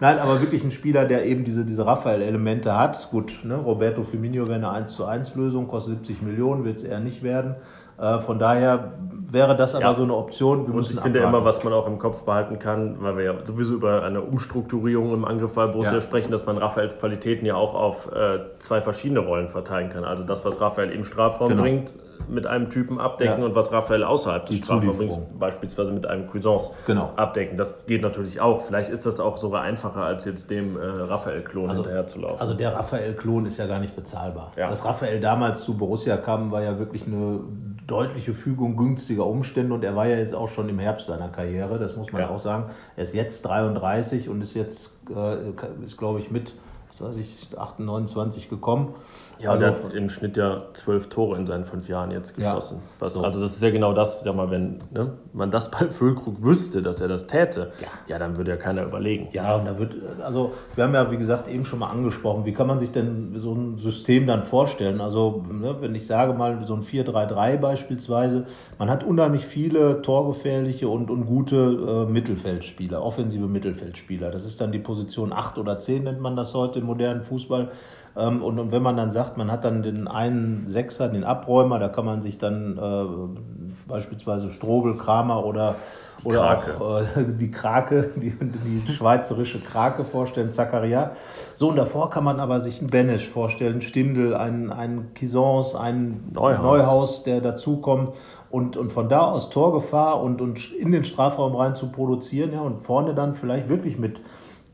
[0.00, 3.08] Nein, aber wirklich ein Spieler, der eben diese, diese Raphael-Elemente hat.
[3.10, 3.56] Gut, ne?
[3.56, 7.22] Roberto Firmino wäre eine 1 zu 1 Lösung, kostet 70 Millionen, wird es eher nicht
[7.22, 7.56] werden.
[8.00, 8.92] Äh, von daher
[9.30, 9.92] wäre das aber Ja.
[9.94, 10.60] so eine Option.
[10.60, 11.36] Wir Und müssen ich finde abwarten.
[11.36, 15.12] immer, was man auch im Kopf behalten kann, weil wir ja sowieso über eine Umstrukturierung
[15.12, 16.00] im Angriff bei Borussia Ja.
[16.00, 20.04] sprechen, dass man Raphaels Qualitäten ja auch auf äh, zwei verschiedene Rollen verteilen kann.
[20.04, 21.62] Also das, was Raphael im Strafraum Genau.
[21.62, 21.94] bringt,
[22.28, 23.44] mit einem Typen abdecken Ja.
[23.46, 27.12] und was Raphael außerhalb des Strafraums beispielsweise mit einem Cuisance Genau.
[27.16, 27.56] abdecken.
[27.56, 28.60] Das geht natürlich auch.
[28.60, 32.40] Vielleicht ist das auch sogar einfacher, als jetzt dem äh, Raphael-Klon hinterherzulaufen.
[32.40, 34.52] Also der Raphael-Klon ist ja gar nicht bezahlbar.
[34.56, 34.68] Ja.
[34.70, 37.40] Dass Raphael damals zu Borussia kam, war ja wirklich eine
[37.86, 41.78] deutliche Fügung günstiger Umstände und er war ja jetzt auch schon im Herbst seiner Karriere,
[41.78, 42.28] das muss man Ja.
[42.30, 42.66] auch sagen.
[42.96, 46.54] Er ist jetzt 33 und ist jetzt, äh, ist glaube ich mit,
[46.88, 48.94] was weiß ich, 28, 29 gekommen.
[49.40, 52.50] Ja, also, der hat im Schnitt ja zwölf Tore in seinen fünf Jahren jetzt Ja.
[52.50, 52.80] geschossen.
[52.98, 53.22] Was, So.
[53.22, 56.82] Also das ist ja genau das, sag mal, wenn ne, man das bei Füllkrug wüsste,
[56.82, 57.70] dass er das täte,
[58.06, 59.28] ja, dann würde ja keiner überlegen.
[59.32, 62.52] Ja, und da wird, also wir haben ja, wie gesagt, eben schon mal angesprochen, wie
[62.52, 65.00] kann man sich denn so ein System dann vorstellen?
[65.00, 68.46] Also, ne, wenn ich sage mal, so ein 4-3-3 beispielsweise,
[68.78, 74.30] man hat unheimlich viele torgefährliche und, und gute äh, Mittelfeldspieler, offensive Mittelfeldspieler.
[74.30, 77.70] Das ist dann die Position 8 oder 10, nennt man das heute im modernen Fußball.
[78.18, 81.78] Ähm, und, und wenn man dann sagt, man hat dann den einen Sechser, den Abräumer,
[81.78, 85.76] da kann man sich dann äh, beispielsweise Strobel, Kramer oder,
[86.24, 86.80] oder Krake.
[86.80, 91.12] auch äh, die Krake, die, die schweizerische Krake vorstellen, Zakaria.
[91.54, 96.32] So, und davor kann man aber sich einen Benesch vorstellen, Stindl, einen, einen Kisons, einen
[96.32, 96.62] Neuhaus.
[96.62, 98.16] Neuhaus, der dazukommt.
[98.50, 102.52] Und, und von da aus Torgefahr und, und in den Strafraum rein zu produzieren.
[102.52, 104.22] Ja, und vorne dann vielleicht wirklich mit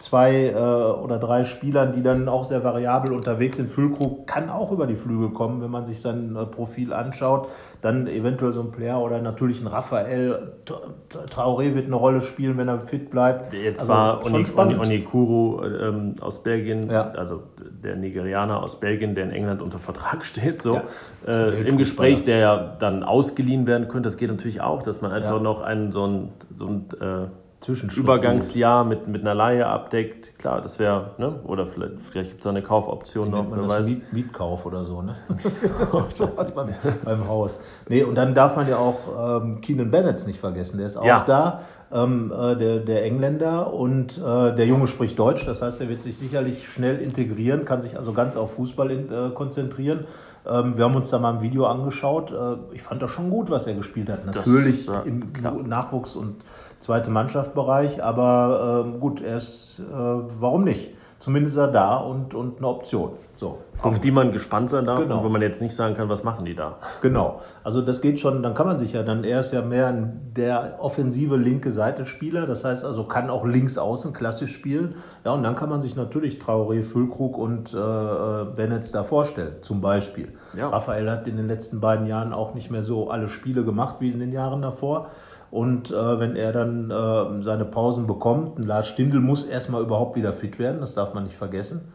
[0.05, 3.69] zwei äh, oder drei Spielern, die dann auch sehr variabel unterwegs sind.
[3.71, 7.49] Füllkrug kann auch über die Flügel kommen, wenn man sich sein äh, Profil anschaut.
[7.81, 10.53] Dann eventuell so ein Player oder natürlich ein Raphael.
[10.67, 13.55] Tra- Traoré wird eine Rolle spielen, wenn er fit bleibt.
[13.55, 14.75] Jetzt Also war Oni, Oni.
[14.77, 17.11] Onikuru ähm, aus Belgien, Ja.
[17.13, 17.43] also
[17.83, 20.83] der Nigerianer aus Belgien, der in England unter Vertrag steht, so Ja.
[21.27, 24.07] äh, im Gespräch, der ja dann ausgeliehen werden könnte.
[24.09, 25.41] Das geht natürlich auch, dass man einfach Ja.
[25.43, 27.27] noch einen so ein, so ein äh,
[27.69, 30.39] Übergangsjahr mit, mit einer Laie abdeckt.
[30.39, 31.41] Klar, das wäre, ne?
[31.45, 33.87] oder vielleicht, vielleicht gibt es eine Kaufoption noch, wer das weiß.
[33.89, 35.15] Miet, Mietkauf oder so, ne?
[36.55, 36.75] man
[37.05, 37.59] beim Haus.
[37.89, 40.79] Nee, und dann darf man ja auch ähm, Keenan Bennett nicht vergessen.
[40.79, 41.25] Der ist auch Ja.
[41.27, 43.73] da, ähm, äh, der, der Engländer.
[43.73, 45.47] Und äh, der Junge spricht Deutsch.
[45.47, 49.13] Das heißt, er wird sich sicherlich schnell integrieren, kann sich also ganz auf Fußball in,
[49.13, 50.07] äh, konzentrieren.
[50.47, 52.31] Ähm, wir haben uns da mal ein Video angeschaut.
[52.31, 54.27] Äh, ich fand das schon gut, was er gespielt hat.
[54.27, 55.55] Natürlich ja, im klar.
[55.55, 56.37] Nachwuchs- und
[56.85, 58.03] zweite Mannschaftsbereich.
[58.03, 60.91] Aber ähm, gut, er ist, äh, warum nicht?
[61.19, 63.13] Zumindest ist er da und, und eine Option.
[63.33, 63.59] So.
[63.83, 65.19] Auf die man gespannt sein darf Genau.
[65.19, 66.77] und wo man jetzt nicht sagen kann, was machen die da.
[67.03, 67.41] Genau.
[67.65, 70.77] Also das geht schon, dann kann man sich ja dann, er ist ja mehr der
[70.79, 74.95] offensive linke Seite Spieler, das heißt also kann auch links außen klassisch spielen.
[75.25, 79.57] Ja, und dann kann man sich natürlich Traoré, Füllkrug und äh, äh, Bennett da vorstellen,
[79.63, 80.33] zum Beispiel.
[80.57, 80.69] Ja.
[80.69, 84.11] Raphael hat in den letzten beiden Jahren auch nicht mehr so alle Spiele gemacht wie
[84.11, 85.09] in den Jahren davor.
[85.55, 90.17] Und äh, wenn er dann äh, seine Pausen bekommt, ein Lars Stindl muss erstmal überhaupt
[90.17, 91.93] wieder fit werden, das darf man nicht vergessen.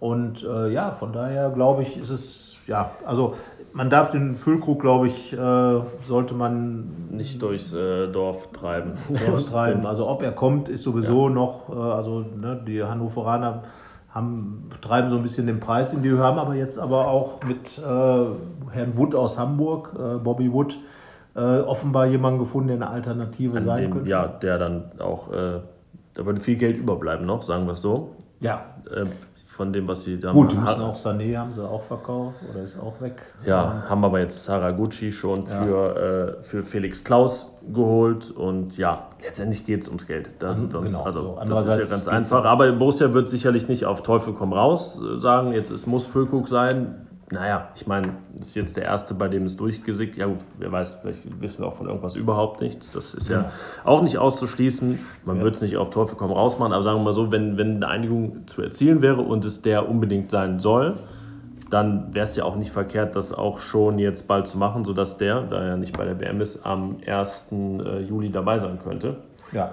[0.00, 3.34] Und äh, ja, von daher glaube ich, ist es, ja, also
[3.74, 5.36] man darf den Füllkrug, glaube ich, äh,
[6.06, 8.94] sollte man Nicht durchs äh, Dorf treiben.
[9.30, 9.84] austreiben.
[9.84, 13.64] Also ob er kommt, ist sowieso noch, äh, also ne, die Hannoveraner
[14.08, 17.42] haben, treiben so ein bisschen den Preis in die Höhe, haben aber jetzt aber auch
[17.44, 17.82] mit äh,
[18.70, 20.78] Herrn Wood aus Hamburg, äh, Bobby Wood,
[21.34, 24.10] äh, offenbar jemanden gefunden, der eine Alternative An sein dem, könnte.
[24.10, 25.60] ja, der dann auch, äh,
[26.14, 28.16] da würde viel Geld überbleiben noch, sagen wir es so.
[28.40, 28.66] ja.
[28.90, 29.06] Äh,
[29.52, 32.62] von dem, was sie da Gut, die müssen auch Sané haben sie auch verkauft oder
[32.62, 33.20] ist auch weg.
[33.44, 39.64] Ja, haben aber jetzt Saraguchi schon für, äh, für Felix Klaus geholt und ja, letztendlich
[39.66, 40.36] geht es ums Geld.
[40.38, 41.04] Da sind wir uns, genau.
[41.04, 42.44] also, So, das ist ja ganz einfach.
[42.46, 46.48] Aber Borussia wird sicherlich nicht auf Teufel komm raus äh, sagen, jetzt es muss Füllkrug
[46.48, 47.06] sein.
[47.32, 50.16] Naja, ich meine, das ist jetzt der erste, bei dem es durchgesickt.
[50.18, 52.90] Ja gut, wer weiß, vielleicht wissen wir auch von irgendwas überhaupt nichts.
[52.90, 53.50] Das ist ja
[53.84, 54.98] auch nicht auszuschließen.
[55.24, 57.56] Man wird es nicht auf Teufel komm raus machen, aber sagen wir mal so, wenn,
[57.56, 60.98] wenn eine Einigung zu erzielen wäre und es der unbedingt sein soll,
[61.70, 65.16] dann wäre es ja auch nicht verkehrt, das auch schon jetzt bald zu machen, sodass
[65.16, 67.46] der, da er nicht bei der WM ist, am 1.
[67.50, 69.16] äh, Juli dabei sein könnte.
[69.52, 69.72] Ja.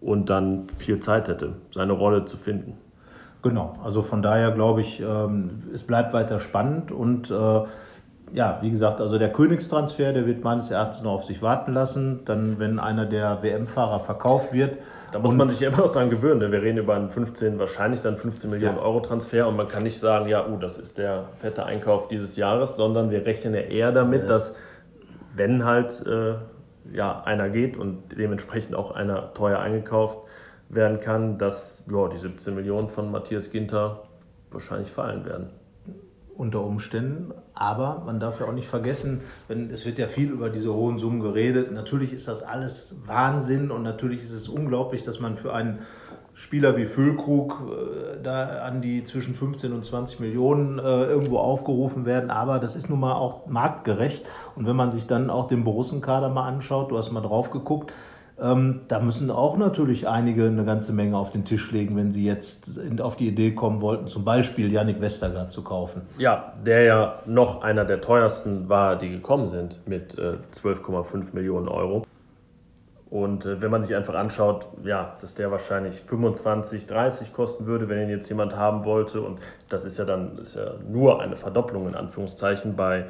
[0.00, 2.74] und dann viel Zeit hätte, seine Rolle zu finden.
[3.42, 7.62] Genau, also von daher glaube ich, ähm, es bleibt weiter spannend und äh,
[8.32, 12.20] ja, wie gesagt, also der Königstransfer, der wird meines Erachtens noch auf sich warten lassen.
[12.24, 14.76] Dann, wenn einer der WM-Fahrer verkauft wird.
[15.12, 16.40] Da muss man sich ja immer noch dran gewöhnen.
[16.40, 16.52] Ne?
[16.52, 18.82] Wir reden über einen 15, wahrscheinlich dann 15 Millionen ja.
[18.82, 22.36] Euro Transfer und man kann nicht sagen, ja, uh, das ist der fette Einkauf dieses
[22.36, 24.26] Jahres, sondern wir rechnen ja eher damit, ja.
[24.26, 24.54] dass
[25.34, 26.34] wenn halt äh,
[26.92, 30.18] ja, einer geht und dementsprechend auch einer teuer eingekauft
[30.68, 34.02] werden kann, dass ja, die 17 Millionen von Matthias Ginter
[34.50, 35.50] wahrscheinlich fallen werden
[36.38, 37.34] unter Umständen.
[37.52, 40.98] Aber man darf ja auch nicht vergessen, wenn, es wird ja viel über diese hohen
[40.98, 41.72] Summen geredet.
[41.72, 45.80] Natürlich ist das alles Wahnsinn und natürlich ist es unglaublich, dass man für einen
[46.34, 52.06] Spieler wie Füllkrug äh, da an die zwischen 15 und 20 Millionen äh, irgendwo aufgerufen
[52.06, 52.30] werden.
[52.30, 54.24] Aber das ist nun mal auch marktgerecht.
[54.54, 57.92] Und wenn man sich dann auch den Borussenkader mal anschaut, du hast mal drauf geguckt,
[58.40, 62.24] ähm, da müssen auch natürlich einige eine ganze Menge auf den Tisch legen, wenn sie
[62.24, 66.02] jetzt auf die Idee kommen wollten, zum Beispiel Yannick Westergaard zu kaufen.
[66.18, 71.68] Ja, der ja noch einer der teuersten war, die gekommen sind mit äh, 12,5 Millionen
[71.68, 72.04] Euro.
[73.10, 77.88] Und äh, wenn man sich einfach anschaut, ja, dass der wahrscheinlich 25, 30 kosten würde,
[77.88, 79.22] wenn ihn jetzt jemand haben wollte.
[79.22, 83.06] Und das ist ja dann ist ja nur eine Verdopplung in Anführungszeichen bei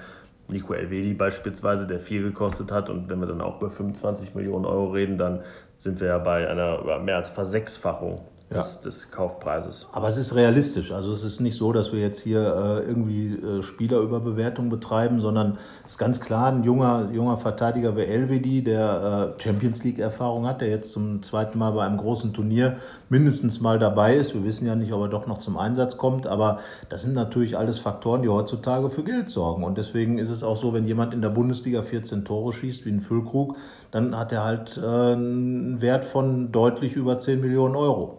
[0.49, 2.91] Nico Elvedi beispielsweise, der viel gekostet hat.
[2.91, 5.43] Und wenn wir dann auch über 25 Millionen Euro reden, dann
[5.77, 8.17] sind wir ja bei einer mehr als Versechsfachung
[8.51, 8.83] des, ja.
[8.83, 9.89] des Kaufpreises.
[9.93, 10.91] Aber es ist realistisch.
[10.93, 15.59] Also es ist nicht so, dass wir jetzt hier äh, irgendwie äh, Spielerüberbewertung betreiben, sondern
[15.85, 20.63] es ist ganz klar ein junger, junger Verteidiger wie Elvedi, der äh, Champions League-Erfahrung hat,
[20.63, 22.79] der jetzt zum zweiten Mal bei einem großen Turnier
[23.11, 24.35] mindestens mal dabei ist.
[24.35, 27.59] Wir wissen ja nicht, ob er doch noch zum Einsatz kommt, aber das sind natürlich
[27.59, 29.63] alles Faktoren, die heutzutage für Geld sorgen.
[29.63, 32.91] Und deswegen ist es auch so, wenn jemand in der Bundesliga 14 Tore schießt, wie
[32.91, 33.57] ein Füllkrug,
[33.91, 38.19] dann hat er halt äh, einen Wert von deutlich über 10 Millionen Euro.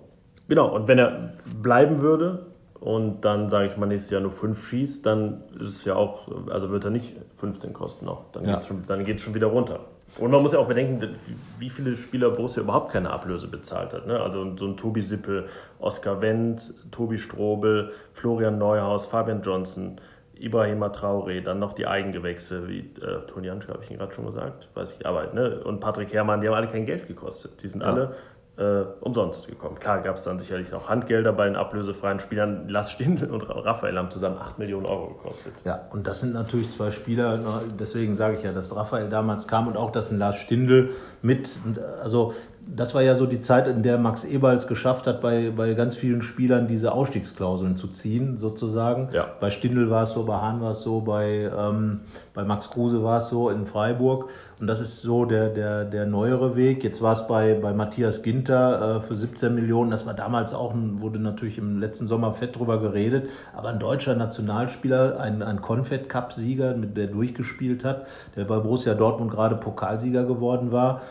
[0.50, 2.48] Genau, und wenn er bleiben würde
[2.80, 6.28] und dann, sage ich mal, nächstes Jahr nur 5 schießt, dann ist es ja auch,
[6.50, 8.26] also wird er nicht 15 kosten noch.
[8.32, 8.54] Dann ja.
[8.54, 9.82] geht es schon, schon wieder runter.
[10.18, 11.16] Und man muss ja auch bedenken,
[11.60, 14.08] wie viele Spieler Borussia überhaupt keine Ablöse bezahlt hat.
[14.08, 14.20] Ne?
[14.20, 15.46] Also so ein Tobi Sippel,
[15.80, 19.98] Oskar Wendt, Tobi Strobel, Florian Neuhaus, Fabian Johnson,
[20.34, 24.26] Ibrahima Traoré, dann noch die Eigengewächse, wie äh, Toni Janschke, habe ich ihn gerade schon
[24.26, 25.62] gesagt, weiß ich, aber, ne?
[25.64, 27.62] und Patrick Herrmann, die haben alle kein Geld gekostet.
[27.62, 27.88] Die sind ja.
[27.88, 28.16] alle
[28.60, 29.80] äh, umsonst gekommen.
[29.80, 32.68] Klar gab es dann sicherlich noch Handgelder bei den ablösefreien Spielern.
[32.68, 35.54] Lars Stindl und Raphael haben zusammen 8 Millionen Euro gekostet.
[35.64, 39.68] Ja, und das sind natürlich zwei Spieler, deswegen sage ich ja, dass Raphael damals kam
[39.68, 40.90] und auch, dass ein Lars Stindl
[41.22, 41.58] mit,
[42.02, 42.34] also
[42.76, 45.96] das war ja so die Zeit, in der Max Eberls geschafft hat, bei, bei ganz
[45.96, 49.10] vielen Spielern diese Ausstiegsklauseln zu ziehen, sozusagen.
[49.12, 49.28] Ja.
[49.40, 52.02] Bei Stindl war es so, bei Hahn war es so, bei, ähm,
[52.34, 54.30] bei Max Kruse war es so in Freiburg.
[54.60, 56.84] Und das ist so der, der, der neuere Weg.
[56.84, 59.90] Jetzt war es bei, bei Matthias Ginter äh, für 17 Millionen.
[59.90, 63.30] Das war damals auch, ein, wurde natürlich im letzten Sommer fett drüber geredet.
[63.56, 68.06] Aber ein deutscher Nationalspieler, ein, ein Confed-Cup-Sieger, der durchgespielt hat,
[68.36, 71.02] der bei Borussia Dortmund gerade Pokalsieger geworden war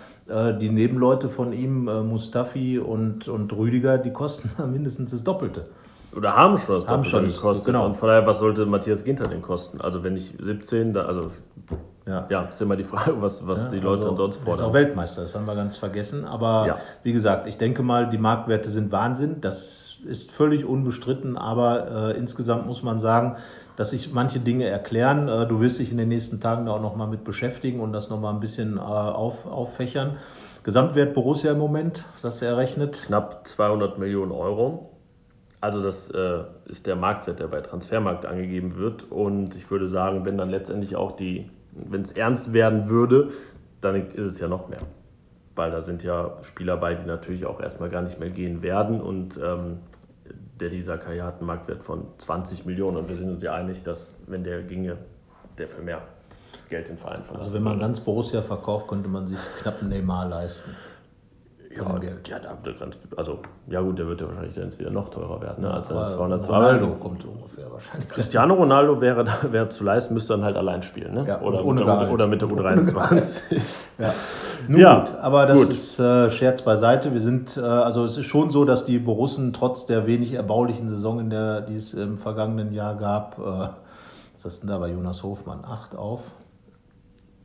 [0.58, 5.64] die Nebenleute von ihm, äh, Mustafi und, und Rüdiger, die kosten mindestens das Doppelte.
[6.16, 7.74] Oder haben schon das haben Doppelte schon gekostet.
[7.74, 7.86] Genau.
[7.86, 9.80] Und von daher, was sollte Matthias Ginter denn kosten?
[9.80, 11.28] Also wenn ich 17, da, also
[12.06, 12.26] ja.
[12.30, 14.52] ja, ist immer die Frage, was, was ja, die Leute also, sonst fordern.
[14.52, 16.24] Er ist auch Weltmeister, das haben wir ganz vergessen.
[16.24, 16.76] Aber ja.
[17.02, 19.40] wie gesagt, ich denke mal, die Marktwerte sind Wahnsinn.
[19.40, 21.36] Das ist völlig unbestritten.
[21.36, 23.36] Aber äh, insgesamt muss man sagen,
[23.78, 25.28] dass sich manche Dinge erklären.
[25.28, 27.92] Äh, du wirst dich in den nächsten Tagen da auch noch mal mit beschäftigen und
[27.92, 30.16] das noch mal ein bisschen äh, auf, auffächern.
[30.64, 33.04] Gesamtwert Borussia im Moment, was hast du errechnet?
[33.06, 34.90] Knapp 200 Millionen Euro.
[35.60, 39.12] Also das äh, ist der Marktwert, der bei Transfermarkt angegeben wird.
[39.12, 43.28] Und ich würde sagen, wenn dann letztendlich auch die, wenn es ernst werden würde,
[43.80, 44.80] dann ist es ja noch mehr.
[45.54, 49.00] Weil da sind ja Spieler bei, die natürlich auch erstmal gar nicht mehr gehen werden.
[49.00, 49.78] Und ähm,
[50.60, 53.82] der dieser Kaya hat einen Marktwert von 20 Millionen und wir sind uns ja einig,
[53.82, 54.98] dass wenn der ginge,
[55.56, 56.02] der für mehr
[56.68, 60.28] Geld den Verein verlassen Also wenn man ganz Borussia verkauft, könnte man sich knapp Neymar
[60.28, 60.74] leisten.
[61.76, 62.28] Ja, Geld.
[62.28, 62.38] ja,
[63.16, 66.07] also, ja gut, der wird ja wahrscheinlich jetzt wieder noch teurer werden, ne, als er
[66.07, 68.09] 200 Ronaldo kommt ungefähr wahrscheinlich.
[68.09, 71.24] Cristiano Ronaldo wäre, wäre zu leisten, müsste dann halt allein spielen, ne?
[71.26, 73.42] Ja, oder, mit der, oder mit der U23.
[73.98, 74.14] ja.
[74.66, 75.70] Nun ja, gut, aber das gut.
[75.70, 77.12] ist äh, Scherz beiseite.
[77.12, 80.88] Wir sind, äh, also es ist schon so, dass die Borussen trotz der wenig erbaulichen
[80.88, 83.74] Saison, in der, die es im vergangenen Jahr gab, äh, was
[84.34, 85.64] ist das denn da bei Jonas Hofmann?
[85.64, 86.30] Acht auf?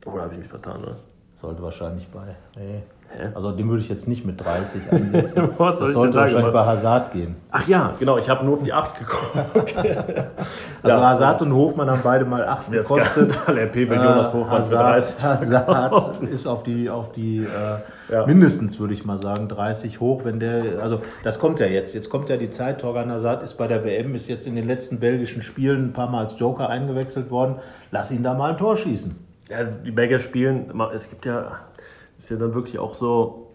[0.06, 0.96] Oder oh, habe ich mich vertan, oder?
[1.34, 2.36] Sollte wahrscheinlich bei.
[2.56, 2.84] Nee.
[3.34, 5.48] Also den würde ich jetzt nicht mit 30 ansetzen.
[5.58, 7.36] Was das sollte wahrscheinlich bei Hazard gehen.
[7.50, 9.74] Ach ja, genau, ich habe nur auf die 8 geguckt.
[10.82, 13.32] Also Ja, Hazard und Hofmann haben beide mal 8 Der gekostet.
[13.32, 18.12] Skandal, RP will Jonas Hofmann für Hazard, 30 Hazard ist auf die, auf die äh,
[18.12, 18.26] Ja.
[18.26, 20.24] mindestens, würde ich mal sagen, 30 hoch.
[20.24, 21.94] Wenn der, also das kommt ja jetzt.
[21.94, 22.80] Jetzt kommt ja die Zeit.
[22.80, 26.10] Torgan Hazard ist bei der WM, ist jetzt in den letzten belgischen Spielen ein paar
[26.10, 27.56] Mal als Joker eingewechselt worden.
[27.90, 29.16] Lass ihn da mal ein Tor schießen.
[29.56, 31.52] Also die Belgier spielen, es gibt ja,
[32.24, 33.50] ist ja dann wirklich auch so,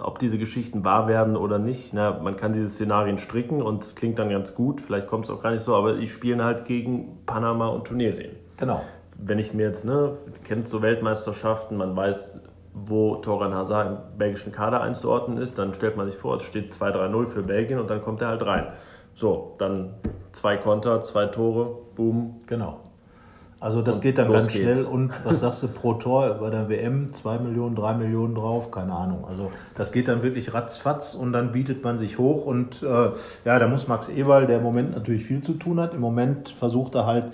[0.00, 1.92] ob diese Geschichten wahr werden oder nicht.
[1.92, 5.30] Na, man kann diese Szenarien stricken und es klingt dann ganz gut, vielleicht kommt es
[5.30, 8.36] auch gar nicht so, aber die spielen halt gegen Panama und Tunesien.
[8.58, 8.82] Genau.
[9.18, 10.12] Wenn ich mir jetzt, ne,
[10.44, 12.40] kennt so Weltmeisterschaften, man weiß,
[12.74, 16.74] wo Toran Hazard im belgischen Kader einzuordnen ist, dann stellt man sich vor, es steht
[16.74, 18.66] 2-3-0 für Belgien und dann kommt er halt rein.
[19.14, 19.94] So, dann
[20.32, 22.80] zwei Konter, zwei Tore, boom, Genau.
[23.58, 24.86] Also das geht dann ganz schnell geht's.
[24.86, 27.12] und was sagst du pro Tor bei der WM?
[27.12, 28.70] 2 Millionen, 3 Millionen drauf?
[28.70, 29.24] Keine Ahnung.
[29.26, 33.10] Also das geht dann wirklich ratzfatz und dann bietet man sich hoch und äh,
[33.44, 36.50] ja, da muss Max Eberl, der im Moment natürlich viel zu tun hat, im Moment
[36.50, 37.32] versucht er halt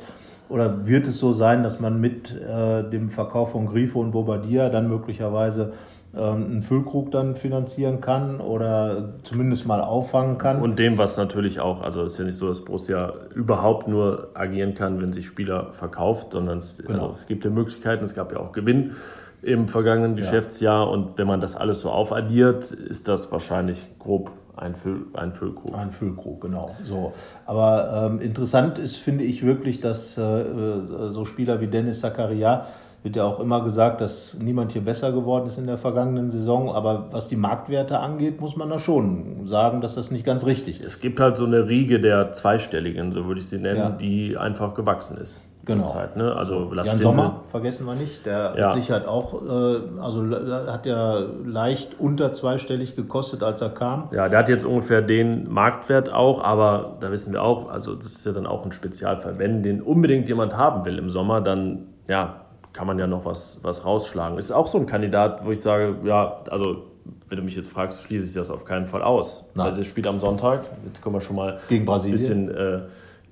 [0.48, 4.68] oder wird es so sein, dass man mit äh, dem Verkauf von Grifo und Bobadilla
[4.68, 5.72] dann möglicherweise
[6.14, 10.60] einen Füllkrug dann finanzieren kann oder zumindest mal auffangen kann.
[10.60, 14.28] Und dem, was natürlich auch, also es ist ja nicht so, dass Borussia überhaupt nur
[14.34, 17.04] agieren kann, wenn sich Spieler verkauft, sondern es, Genau.
[17.04, 18.92] also es gibt ja Möglichkeiten, es gab ja auch Gewinn
[19.40, 24.74] im vergangenen Geschäftsjahr und wenn man das alles so aufaddiert, ist das wahrscheinlich grob ein,
[24.74, 25.74] Füll, ein Füllkrug.
[25.74, 26.70] Ein Füllkrug, genau.
[26.84, 27.12] So.
[27.46, 32.66] Aber ähm, interessant ist, finde ich wirklich, dass äh, äh, so Spieler wie Dennis Zakaria,
[33.02, 36.72] wird ja auch immer gesagt, dass niemand hier besser geworden ist in der vergangenen Saison.
[36.74, 40.78] Aber was die Marktwerte angeht, muss man da schon sagen, dass das nicht ganz richtig
[40.80, 41.00] Es ist.
[41.00, 43.90] gibt halt so eine Riege der Zweistelligen, so würde ich sie nennen, Ja.
[43.90, 45.44] die einfach gewachsen ist.
[45.64, 45.84] Genau.
[45.84, 46.34] Zeit, ne?
[46.34, 48.66] Also Jan Stindl- Sommer, vergessen wir nicht, der Ja.
[48.70, 50.24] hat sich halt auch, äh, also
[50.66, 54.08] hat ja leicht unter zweistellig gekostet, als er kam.
[54.10, 58.06] Ja, der hat jetzt ungefähr den Marktwert auch, aber da wissen wir auch, also das
[58.06, 59.38] ist ja dann auch ein Spezialfall.
[59.38, 62.40] Wenn den unbedingt jemand haben will im Sommer, dann ja,
[62.72, 64.38] kann man ja noch was, was rausschlagen.
[64.38, 66.84] Ist auch so ein Kandidat, wo ich sage, ja, also
[67.28, 69.44] wenn du mich jetzt fragst, schließe ich das auf keinen Fall aus.
[69.54, 69.66] Nein.
[69.66, 72.12] Weil das spielt am Sonntag, jetzt können wir schon mal Gegen ein Brasilien.
[72.12, 72.80] bisschen äh,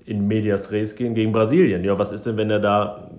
[0.07, 1.85] in Medias Res gehen, gegen Brasilien.
[1.85, 3.11] Ja, was ist denn, wenn er da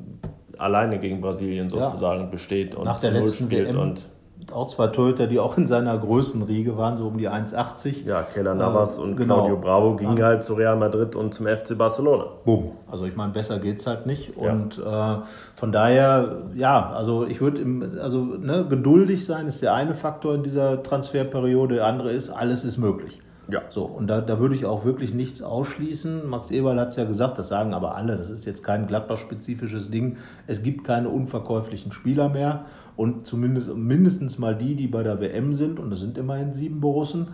[0.57, 4.07] alleine gegen Brasilien sozusagen besteht und Nach der letzten spielt WM und
[4.53, 8.05] auch zwei Torhüter, die auch in seiner Größenriege waren, so um die 1,80.
[8.05, 9.35] ja, Keller Navas und genau.
[9.35, 12.25] Claudio Bravo gingen halt zu Real Madrid und zum FC Barcelona.
[12.45, 12.71] Bumm.
[12.89, 14.37] Also ich meine, besser geht's halt nicht.
[14.37, 15.15] Und äh,
[15.55, 17.61] von daher, ja, also ich würde
[18.01, 21.75] also ne, geduldig sein ist der eine Faktor in dieser Transferperiode.
[21.75, 23.21] Der andere ist, alles ist möglich.
[23.49, 23.61] Ja.
[23.69, 26.27] So, und da, da würde ich auch wirklich nichts ausschließen.
[26.29, 29.91] Max Eberl hat es ja gesagt, das sagen aber alle, das ist jetzt kein Gladbach-spezifisches
[29.91, 30.17] Ding.
[30.47, 32.65] Es gibt keine unverkäuflichen Spieler mehr.
[33.01, 36.81] Und zumindest mindestens mal die, die bei der WM sind, und das sind immerhin sieben
[36.81, 37.29] Borussen,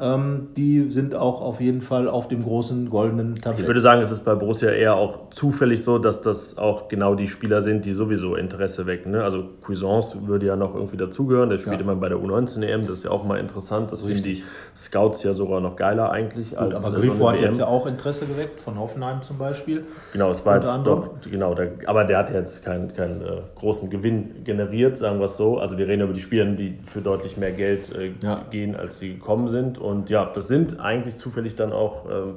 [0.00, 3.60] ähm, die sind auch auf jeden Fall auf dem großen goldenen Tablett.
[3.60, 7.14] Ich würde sagen, es ist bei Borussia eher auch zufällig so, dass das auch genau
[7.14, 9.12] die Spieler sind, die sowieso Interesse wecken.
[9.12, 9.22] Ne?
[9.24, 11.48] Also Cuisance würde ja noch irgendwie dazugehören.
[11.50, 11.82] Der spielt Ja.
[11.82, 12.82] immer bei der U19-EM.
[12.82, 13.90] Das ist ja auch mal interessant.
[13.92, 14.42] Das finden die
[14.76, 17.66] Scouts ja sogar noch geiler eigentlich Gut, als aber äh, so eine hat jetzt ja
[17.66, 19.84] auch Interesse geweckt, von Hoffenheim zum Beispiel.
[20.12, 21.02] Genau, es war unter jetzt anderem.
[21.22, 25.24] doch, genau, der, aber der hat jetzt keinen keinen äh, großen Gewinn generiert, sagen wir
[25.24, 25.58] es so.
[25.58, 28.42] Also wir reden über die Spieler, die für deutlich mehr Geld äh, Ja.
[28.50, 29.78] gehen, als sie gekommen sind.
[29.78, 32.34] Und ja, das sind eigentlich zufällig dann auch, ähm,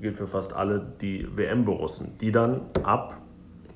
[0.00, 3.14] gilt für fast alle, die WM-Borussen, die dann ab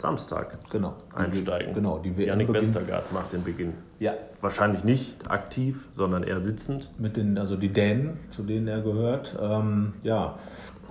[0.01, 0.95] Samstag Genau.
[1.15, 1.75] einsteigen.
[1.75, 3.75] Genau, die WM Janik Westergaard macht den Beginn.
[3.99, 6.91] Ja, Wahrscheinlich nicht aktiv, sondern eher sitzend.
[6.99, 9.37] mit den, also die Dänen, zu denen er gehört.
[9.41, 10.37] Ähm, ja,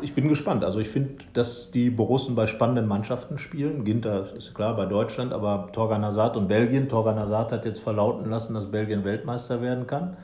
[0.02, 0.66] ich bin gespannt.
[0.66, 3.86] Also ich finde, dass die Borussen bei spannenden Mannschaften spielen.
[3.86, 6.90] Ginter ist klar bei Deutschland, aber Torgan Hazard und Belgien.
[6.90, 10.18] Torgan Hazard hat jetzt verlauten lassen, dass Belgien Weltmeister werden kann.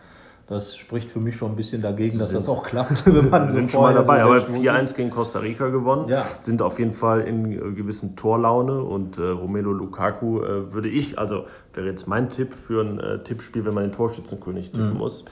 [0.47, 3.05] Das spricht für mich schon ein bisschen dagegen, dass das auch klappt.
[3.05, 4.95] Wenn man Wir sind so schon mal dabei, aber selbstbewusst 4-1 ist.
[4.97, 6.25] gegen Costa Rica gewonnen, Ja.
[6.41, 11.17] sind auf jeden Fall in äh, gewissen Torlaune und äh, Romelu Lukaku äh, würde ich,
[11.17, 14.73] also wäre jetzt mein Tipp für ein äh, Tippspiel, wenn man den Torschützenkönig Mhm.
[14.73, 15.23] tippen muss,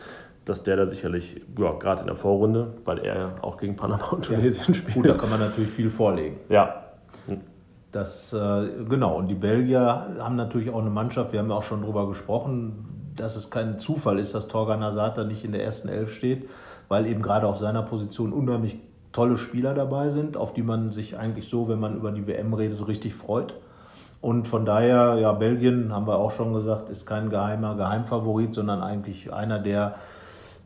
[0.45, 4.05] dass der da sicherlich, ja, gerade in der Vorrunde, weil er ja auch gegen Panama
[4.11, 4.93] und Tunesien spielt.
[4.95, 6.37] Gut, da kann man natürlich viel vorlegen.
[6.49, 6.85] Ja,
[7.91, 11.63] Das, äh, genau, und die Belgier haben natürlich auch eine Mannschaft, wir haben ja auch
[11.63, 12.85] schon drüber gesprochen,
[13.15, 16.49] dass es kein Zufall ist, dass Torgan Hazard nicht in der ersten Elf steht,
[16.87, 18.77] weil eben gerade auf seiner Position unheimlich
[19.11, 22.53] tolle Spieler dabei sind, auf die man sich eigentlich so, wenn man über die WM
[22.53, 23.53] redet, richtig freut.
[24.21, 28.81] Und von daher, ja, Belgien, haben wir auch schon gesagt, ist kein geheimer Geheimfavorit, sondern
[28.81, 29.95] eigentlich einer, der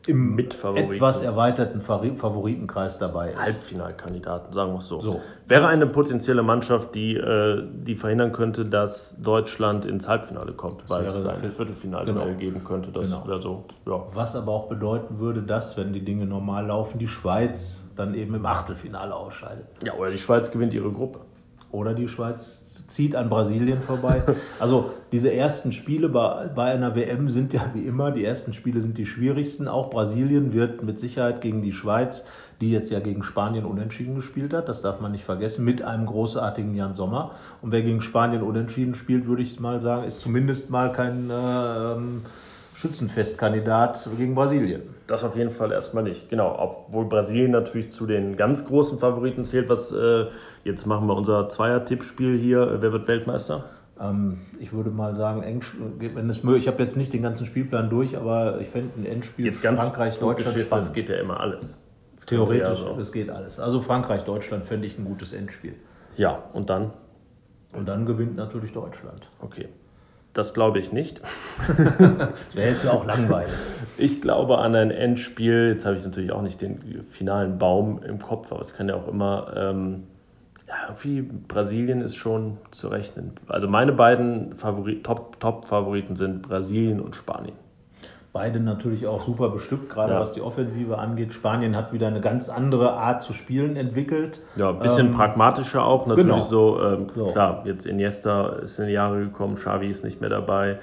[0.06, 3.38] im etwas erweiterten Favoritenkreis dabei ist.
[3.38, 5.00] Halbfinalkandidaten, sagen wir es so.
[5.00, 5.20] So.
[5.48, 11.04] Wäre eine potenzielle Mannschaft, die, äh, die verhindern könnte, dass Deutschland ins Halbfinale kommt, weil
[11.06, 12.26] es ein Viert- Viertelfinale Genau.
[12.36, 12.90] geben könnte.
[12.92, 13.26] Das Genau.
[13.28, 14.04] wäre so, ja.
[14.12, 18.34] Was aber auch bedeuten würde, dass, wenn die Dinge normal laufen, die Schweiz dann eben
[18.34, 19.66] im Achtelfinale ausscheidet.
[19.84, 21.20] ja, oder die Schweiz gewinnt ihre Gruppe.
[21.76, 24.22] Oder die Schweiz zieht an Brasilien vorbei.
[24.58, 28.80] Also diese ersten Spiele bei, bei einer WM sind ja wie immer, die ersten Spiele
[28.80, 29.68] sind die schwierigsten.
[29.68, 32.24] Auch Brasilien wird mit Sicherheit gegen die Schweiz,
[32.62, 36.06] die jetzt ja gegen Spanien unentschieden gespielt hat, das darf man nicht vergessen, mit einem
[36.06, 37.32] großartigen Jan Sommer.
[37.60, 41.92] Und wer gegen Spanien unentschieden spielt, würde ich mal sagen, ist zumindest mal kein äh,
[41.92, 42.22] ähm,
[42.76, 44.82] Schützenfestkandidat gegen Brasilien.
[45.06, 46.28] Das auf jeden Fall erstmal nicht.
[46.28, 49.70] Genau, obwohl Brasilien natürlich zu den ganz großen Favoriten zählt.
[49.70, 50.26] Was, äh,
[50.62, 52.76] jetzt machen wir unser Zweier-Tippspiel hier.
[52.80, 53.64] Wer wird Weltmeister?
[53.98, 55.42] Ähm, ich würde mal sagen,
[55.98, 59.06] wenn es möglich, ich habe jetzt nicht den ganzen Spielplan durch, aber ich fände ein
[59.06, 60.88] Endspiel Jetzt ganz Frankreich, Deutschland spannend.
[60.88, 61.82] Es geht ja immer alles.
[62.26, 62.98] Theoretisch, Ja, so.
[63.00, 63.58] es geht alles.
[63.58, 65.76] Also Frankreich, Deutschland fände ich ein gutes Endspiel.
[66.18, 66.90] Ja, und dann?
[67.74, 69.30] Und dann gewinnt natürlich Deutschland.
[69.40, 69.68] Okay.
[70.36, 71.22] Das glaube ich nicht.
[72.52, 73.48] Wäre jetzt ja auch langweilig.
[73.96, 75.70] Ich glaube an ein Endspiel.
[75.72, 78.96] Jetzt habe ich natürlich auch nicht den finalen Baum im Kopf, aber es kann ja
[78.96, 79.54] auch immer.
[79.56, 80.02] Ähm,
[80.68, 83.32] ja, irgendwie Brasilien ist schon zu rechnen.
[83.48, 87.56] Also meine beiden Favori Top- Top-Favoriten sind Brasilien und Spanien.
[88.36, 90.20] Beide natürlich auch super bestückt, gerade Ja.
[90.20, 91.32] was die Offensive angeht.
[91.32, 94.42] Spanien hat wieder eine ganz andere Art zu spielen entwickelt.
[94.56, 96.06] Ja, ein bisschen pragmatischer auch.
[96.06, 96.38] Natürlich genau.
[96.40, 97.32] so, ähm, So.
[97.32, 100.80] klar, jetztIniesta ist in die Jahre gekommen, Xavi ist nicht mehr dabei.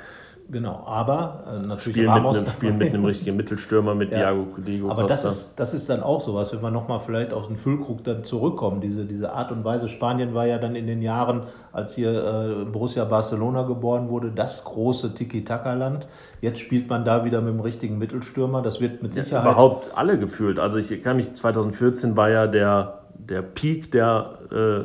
[0.49, 4.47] Genau, aber äh, natürlich Spielen mit, Ramos einem, spielen mit einem richtigen Mittelstürmer, mit Diago,
[4.57, 5.07] Diego Aber Costa.
[5.07, 8.23] das ist, das ist dann auch sowas, wenn wir nochmal vielleicht auf den Füllkrug dann
[8.23, 9.87] zurückkommen, diese, diese Art und Weise.
[9.87, 14.63] Spanien war ja dann in den Jahren, als hier äh, Borussia Barcelona geboren wurde, das
[14.65, 16.07] große Tiki-Taka-Land.
[16.41, 18.61] Jetzt spielt man da wieder mit dem richtigen Mittelstürmer.
[18.61, 19.45] Das wird mit Sicherheit.
[19.45, 20.59] Überhaupt alle gefühlt.
[20.59, 24.83] Also ich kann mich, 2014 war ja der, der Peak der, äh,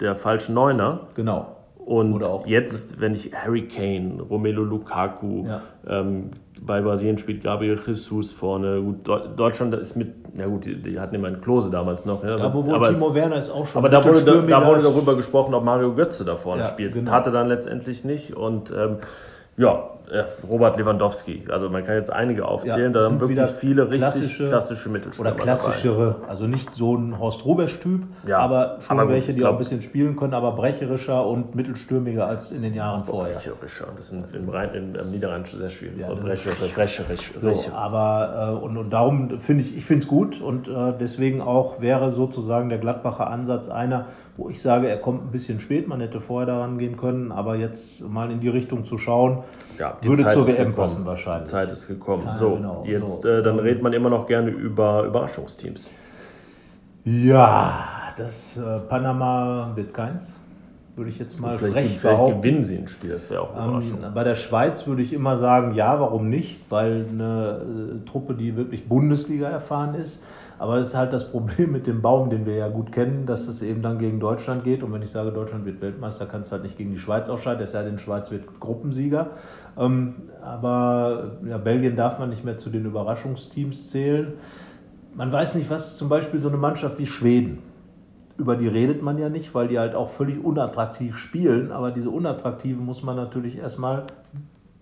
[0.00, 1.06] der falschen Neuner.
[1.14, 1.55] Genau.
[1.86, 5.62] Und jetzt, wenn ich Harry Kane, Romelu Lukaku, Ja.
[5.88, 6.30] ähm,
[6.60, 8.80] bei Brasilien spielt Gabriel Jesus vorne.
[8.82, 12.24] Gut, Deu- Deutschland ist mit, na gut, die, die hatten immer einen Klose damals noch.
[12.24, 13.78] Ja, Aber wo aber Timo es- Werner ist auch schon.
[13.78, 16.68] aber da wurde, da, da wurde als- darüber gesprochen, ob Mario Götze da vorne Ja,
[16.68, 16.92] spielt.
[16.94, 17.08] genau.
[17.10, 18.34] Tat er dann letztendlich nicht.
[18.36, 18.96] Und ähm,
[19.56, 19.90] ja,
[20.48, 21.44] Robert Lewandowski.
[21.50, 22.92] Also man kann jetzt einige aufzählen.
[22.92, 26.96] da es haben sind wirklich viele richtig klassische- klassische, Mittelstürmer Oder klassischere, also nicht so
[26.96, 30.34] ein Horst Rubesch-Typ, Ja, aber schon aber welche, die glaub- auch ein bisschen spielen können,
[30.34, 33.10] aber brecherischer und mittelstürmiger als in den Jahren dabei.
[33.10, 33.34] vorher.
[33.36, 33.86] Brecherischer.
[33.96, 36.00] Das sind im, Rhein, im, im Niederrheinischen sehr schwierig.
[36.02, 37.32] Ja, brecherisch, brecherisch.
[37.40, 41.40] So, aber äh, und, und darum finde ich, ich finde es gut und äh, deswegen
[41.40, 45.88] auch wäre sozusagen der Gladbacher Ansatz einer, wo ich sage, er kommt ein bisschen spät,
[45.88, 49.38] man hätte vorher daran gehen können, aber jetzt mal in die Richtung zu schauen,
[49.78, 50.74] Ja, die würde Zeit zur WM gekommen.
[50.74, 51.48] passen Die wahrscheinlich.
[51.48, 52.22] Zeit ist gekommen.
[52.24, 53.28] Ja, so, genau, jetzt so.
[53.28, 55.90] Äh, dann redet man immer noch gerne über Überraschungsteams.
[57.04, 60.38] Ja, das äh, Panama wird keins,
[60.96, 63.64] würde ich jetzt mal Vielleicht, frech vielleicht gewinnen sie ein Spiel, das wäre auch eine
[63.66, 63.98] Überraschung.
[64.02, 66.62] Ähm, bei der Schweiz würde ich immer sagen, ja, warum nicht?
[66.68, 67.60] Weil eine
[68.02, 70.22] äh, Truppe, die wirklich Bundesliga erfahren ist.
[70.58, 73.46] Aber das ist halt das Problem mit dem Baum, den wir ja gut kennen, dass
[73.46, 74.82] es eben dann gegen Deutschland geht.
[74.82, 77.62] Und wenn ich sage, Deutschland wird Weltmeister, kann es halt nicht gegen die Schweiz ausscheiden.
[77.62, 79.30] Es sei denn, Schweiz wird Gruppensieger.
[79.78, 84.34] Ähm, aber ja, Belgien darf man nicht mehr zu den Überraschungsteams zählen.
[85.14, 87.62] Man weiß nicht, was zum Beispiel so eine Mannschaft wie Schweden
[88.38, 91.72] über die redet man ja nicht, weil die halt auch völlig unattraktiv spielen.
[91.72, 94.04] Aber diese unattraktiven muss man natürlich erstmal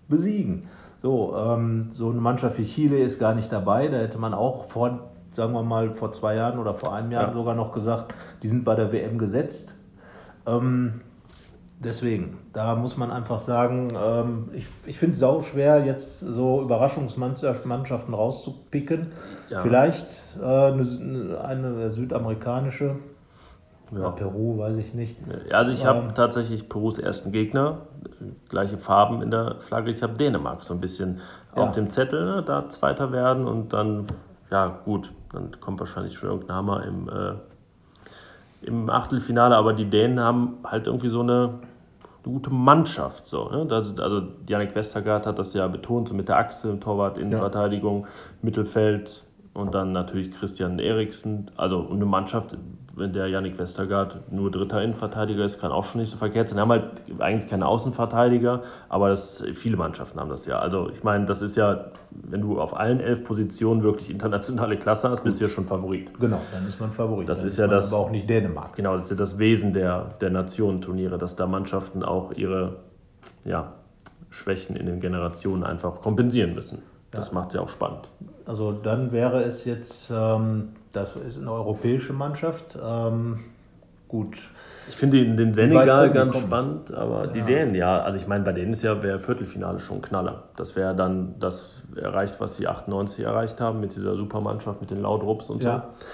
[0.07, 0.63] besiegen.
[1.01, 3.87] So, ähm, so eine Mannschaft wie Chile ist gar nicht dabei.
[3.87, 7.27] Da hätte man auch vor, sagen wir mal, vor zwei Jahren oder vor einem Jahr
[7.27, 7.33] Ja.
[7.33, 9.75] sogar noch gesagt, die sind bei der WM gesetzt.
[10.47, 11.01] Ähm,
[11.79, 16.61] deswegen, da muss man einfach sagen, ähm, ich, ich finde es sau schwer, jetzt so
[16.61, 19.11] Überraschungsmannschaften rauszupicken.
[19.49, 19.59] Ja.
[19.59, 22.95] Vielleicht äh, eine, eine südamerikanische,
[23.95, 24.09] Ja.
[24.11, 25.17] Peru, weiß ich nicht.
[25.51, 26.13] Also ich habe Ähm.
[26.15, 27.79] tatsächlich Perus ersten Gegner,
[28.49, 29.91] gleiche Farben in der Flagge.
[29.91, 31.19] Ich habe Dänemark so ein bisschen
[31.55, 31.63] Ja.
[31.63, 34.07] auf dem Zettel, ne, da Zweiter werden und dann,
[34.51, 37.33] ja gut, dann kommt wahrscheinlich schon irgendein Hammer im, äh,
[38.67, 41.59] im Achtelfinale, aber die Dänen haben halt irgendwie so eine,
[42.23, 43.25] eine gute Mannschaft.
[43.25, 43.65] So, ne?
[43.65, 48.07] das also Janik Westergaard hat das ja betont, so mit der Achse, Torwart, Innenverteidigung,
[48.41, 49.23] Mittelfeld
[49.55, 51.49] und dann natürlich Christian Eriksen.
[51.55, 52.57] Also eine Mannschaft,
[52.93, 56.57] wenn der Janik Westergaard nur dritter Innenverteidiger ist, kann auch schon nicht so verkehrt sein.
[56.57, 60.59] Die haben halt eigentlich keine Außenverteidiger, aber das, viele Mannschaften haben das ja.
[60.59, 65.09] Also ich meine, das ist ja, wenn du auf allen elf Positionen wirklich internationale Klasse
[65.09, 66.13] hast, bist du ja schon Favorit.
[66.19, 67.27] Genau, dann ist man Favorit.
[67.29, 68.75] Das dann ist ja das- Aber auch nicht Dänemark.
[68.75, 72.75] Genau, das ist ja das Wesen der, der Nationenturniere, dass da Mannschaften auch ihre
[73.45, 73.71] ja,
[74.29, 76.83] Schwächen in den Generationen einfach kompensieren müssen.
[77.15, 78.09] Das macht es ja auch spannend.
[78.45, 82.77] Also dann wäre es jetzt, ähm, das ist eine europäische Mannschaft.
[82.83, 83.39] Ähm,
[84.07, 84.37] gut.
[84.87, 87.31] Ich finde den, den Senegal ganz spannend, aber ja.
[87.31, 90.43] die Dänen, ja, also ich meine, bei denen ist ja wäre Viertelfinale schon Knaller.
[90.55, 94.99] Das wäre dann das erreicht, was die 98 erreicht haben mit dieser Supermannschaft, mit den
[94.99, 95.87] Laudrups und ja.
[95.89, 96.05] so.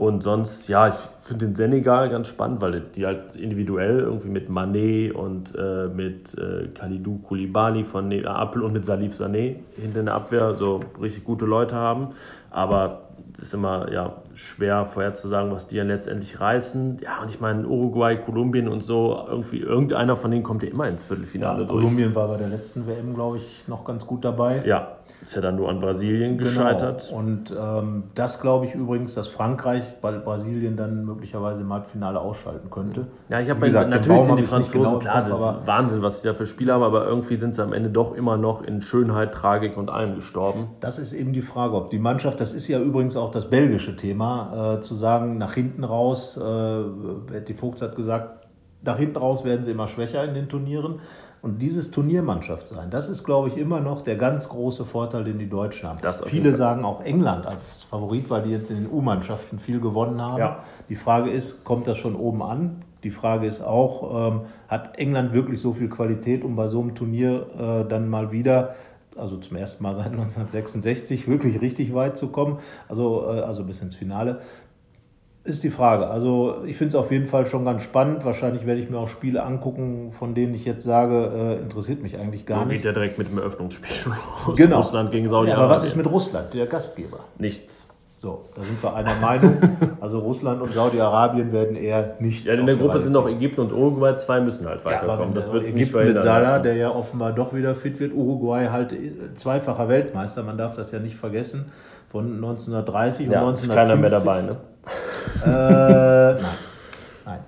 [0.00, 4.48] Und sonst, ja, ich finde den Senegal ganz spannend, weil die halt individuell irgendwie mit
[4.48, 10.02] Mané und äh, mit äh, Khalidou Koulibaly von ne Apple und mit Salif Sané hinter
[10.02, 12.14] der Abwehr so richtig gute Leute haben.
[12.48, 17.00] Aber es ist immer ja, schwer vorherzusagen, was die dann letztendlich reißen.
[17.02, 20.88] Ja, und ich meine, Uruguay, Kolumbien und so, irgendwie irgendeiner von denen kommt ja immer
[20.88, 21.82] ins Viertelfinale ja, durch.
[21.82, 24.62] Kolumbien war bei der letzten WM, glaube ich, noch ganz gut dabei.
[24.64, 26.50] Ja, ist ja dann nur an Brasilien genau.
[26.50, 27.08] gescheitert.
[27.08, 27.18] Genau.
[27.18, 32.70] Und ähm, das glaube ich übrigens, dass Frankreich bei Brasilien dann möglicherweise im Halbfinale ausschalten
[32.70, 33.06] könnte.
[33.28, 36.34] Ja, ich habe natürlich sind die Franzosen, genau klar, das ist Wahnsinn, was sie da
[36.34, 39.76] für Spiele haben, aber irgendwie sind sie am Ende doch immer noch in Schönheit, Tragik
[39.76, 40.68] und allem gestorben.
[40.80, 43.96] Das ist eben die Frage, ob die Mannschaft, das ist ja übrigens auch das belgische
[43.96, 48.49] Thema, äh, zu sagen, nach hinten raus, äh, die Vogt hat gesagt,
[48.82, 51.00] nach hinten raus werden sie immer schwächer in den Turnieren.
[51.42, 55.38] Und dieses Turniermannschaft sein, das ist, glaube ich, immer noch der ganz große Vorteil, den
[55.38, 55.98] die Deutschen haben.
[56.26, 60.38] Viele sagen auch England als Favorit, weil die jetzt in den U-Mannschaften viel gewonnen haben.
[60.38, 60.58] Ja.
[60.90, 62.84] Die Frage ist, kommt das schon oben an?
[63.04, 66.94] Die Frage ist auch, ähm, hat England wirklich so viel Qualität, um bei so einem
[66.94, 68.74] Turnier äh, dann mal wieder
[69.16, 72.58] also zum ersten Mal seit 1966 wirklich richtig weit zu kommen,
[72.88, 74.40] also, äh, also bis ins Finale.
[75.42, 76.08] Ist die Frage.
[76.08, 78.26] Also ich finde es auf jeden Fall schon ganz spannend.
[78.26, 82.18] Wahrscheinlich werde ich mir auch Spiele angucken, von denen ich jetzt sage, äh, interessiert mich
[82.18, 82.76] eigentlich gar nicht.
[82.76, 84.12] Geht ja direkt mit dem Eröffnungsspiel schon
[84.46, 84.58] los.
[84.58, 84.76] Genau.
[84.76, 85.56] Russland gegen Saudi-Arabien.
[85.56, 87.20] Ja, aber was ist mit Russland, der Gastgeber?
[87.38, 87.88] Nichts.
[88.22, 89.56] So, da sind wir einer Meinung.
[89.98, 92.44] Also Russland und Saudi-Arabien werden eher nichts.
[92.44, 94.14] Ja, in der Gruppe sind noch Ägypten und Uruguay.
[94.16, 95.28] Zwei müssen halt weiterkommen.
[95.28, 96.16] Ja, das wird es nicht verhindern.
[96.16, 98.12] Mit Salah, der ja offenbar doch wieder fit wird.
[98.12, 100.42] Uruguay halt äh, zweifacher Weltmeister.
[100.42, 101.72] Man darf das ja nicht vergessen.
[102.10, 103.68] Von 1930 ja, und 1950.
[103.68, 104.56] Ist keiner mehr dabei, ne?
[105.44, 106.44] Äh, nein.
[107.24, 107.38] Nein.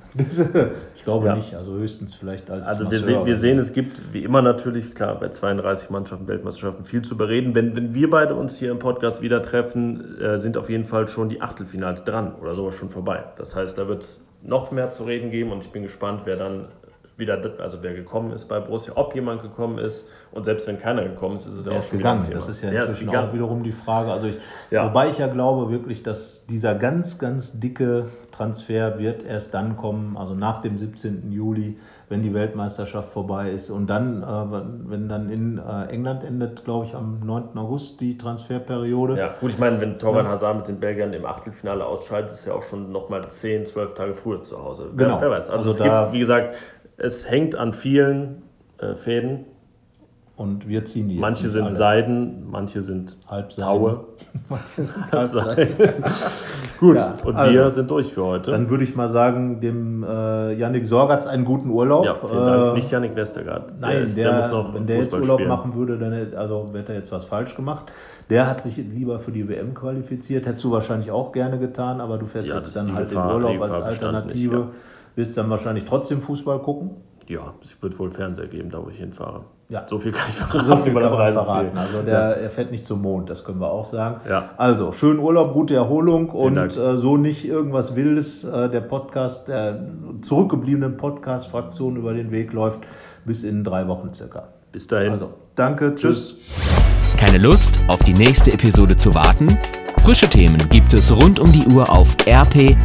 [0.95, 1.35] ich glaube ja.
[1.35, 1.55] nicht.
[1.55, 2.69] Also höchstens vielleicht als.
[2.69, 6.85] Also wir, se wir sehen, es gibt wie immer natürlich, klar, bei 32 Mannschaften, Weltmeisterschaften
[6.85, 7.55] viel zu bereden.
[7.55, 11.09] Wenn, wenn wir beide uns hier im Podcast wieder treffen, äh, sind auf jeden Fall
[11.09, 13.25] schon die Achtelfinals dran oder sowas schon vorbei.
[13.37, 16.37] Das heißt, da wird es noch mehr zu reden geben und ich bin gespannt, wer
[16.37, 16.67] dann
[17.17, 21.05] wieder, also wer gekommen ist bei Borussia, ob jemand gekommen ist und selbst wenn keiner
[21.05, 22.27] gekommen ist, ist es ja auch schon gegangen.
[22.33, 24.11] Das ist ja der inzwischen ist auch wiederum die Frage.
[24.11, 24.39] Also ich,
[24.71, 24.87] ja.
[24.87, 30.17] Wobei ich ja glaube wirklich, dass dieser ganz, ganz dicke Transfer wird erst dann kommen,
[30.17, 31.31] also nach dem 17.
[31.31, 31.77] Juli,
[32.09, 33.71] wenn die Weltmeisterschaft vorbei ist.
[33.71, 34.27] Und dann, äh,
[34.91, 37.57] wenn dann in äh, England endet, glaube ich, am 9.
[37.57, 39.19] August die Transferperiode.
[39.19, 40.33] Ja, gut, ich meine, wenn Torgan ja.
[40.33, 44.15] Hazard mit den Belgiern im Achtelfinale ausscheidet, ist er auch schon nochmal 10, 12 Tage
[44.15, 44.91] früher zu Hause.
[44.97, 45.21] Genau.
[45.21, 45.51] Wer, wer weiß.
[45.51, 46.57] Also, also es gibt, wie gesagt,
[46.97, 48.43] es hängt an vielen
[48.79, 49.47] äh, Fäden.
[50.35, 51.71] Und wir ziehen die jetzt Manche sind alle.
[51.71, 53.17] Seiden, manche sind
[53.59, 54.07] Taue.
[54.49, 55.69] manche sind Halbseiden.
[56.81, 58.51] Gut, ja, und also, wir sind durch für heute.
[58.51, 62.05] Dann würde ich mal sagen, dem äh, Yannick Sorgatz einen guten Urlaub.
[62.05, 62.73] Ja, vielen Dank.
[62.73, 63.77] Äh, Nicht Yannick Westergaard.
[63.79, 65.49] Nein, der, ist, der, der muss noch wenn der jetzt Urlaub spielen.
[65.49, 67.93] machen würde, dann hätte, also hätte er jetzt was falsch gemacht.
[68.31, 70.47] Der hat sich lieber für die WM qualifiziert.
[70.47, 73.45] Hättest du wahrscheinlich auch gerne getan, aber du fährst ja, jetzt dann halt Gefahr, in
[73.45, 74.57] Urlaub als Alternative.
[74.57, 74.71] Nicht, ja.
[75.15, 76.91] Wirst dann wahrscheinlich trotzdem Fußball gucken?
[77.29, 79.45] Ja, es wird wohl Fernseher geben, da wo ich hinfahre.
[79.69, 79.85] Ja.
[79.87, 81.71] So viel kann ich verraten, so viel über das Reiseziel.
[81.75, 82.31] Also der, ja.
[82.33, 84.21] er fährt nicht zum Mond, das können wir auch sagen.
[84.29, 84.51] Ja.
[84.59, 89.81] Also, schönen Urlaub, gute Erholung und äh, so nicht irgendwas Wildes äh, der Podcast, der
[90.21, 92.81] zurückgebliebenen Podcast-Fraktion über den Weg läuft,
[93.25, 94.49] bis in drei Wochen circa.
[94.73, 95.13] Bis dahin.
[95.13, 96.37] Also, danke, tschüss.
[97.17, 99.57] Keine Lust, auf die nächste Episode zu warten?
[100.03, 102.81] Frische Themen gibt es rund um die Uhr auf rp-online.de.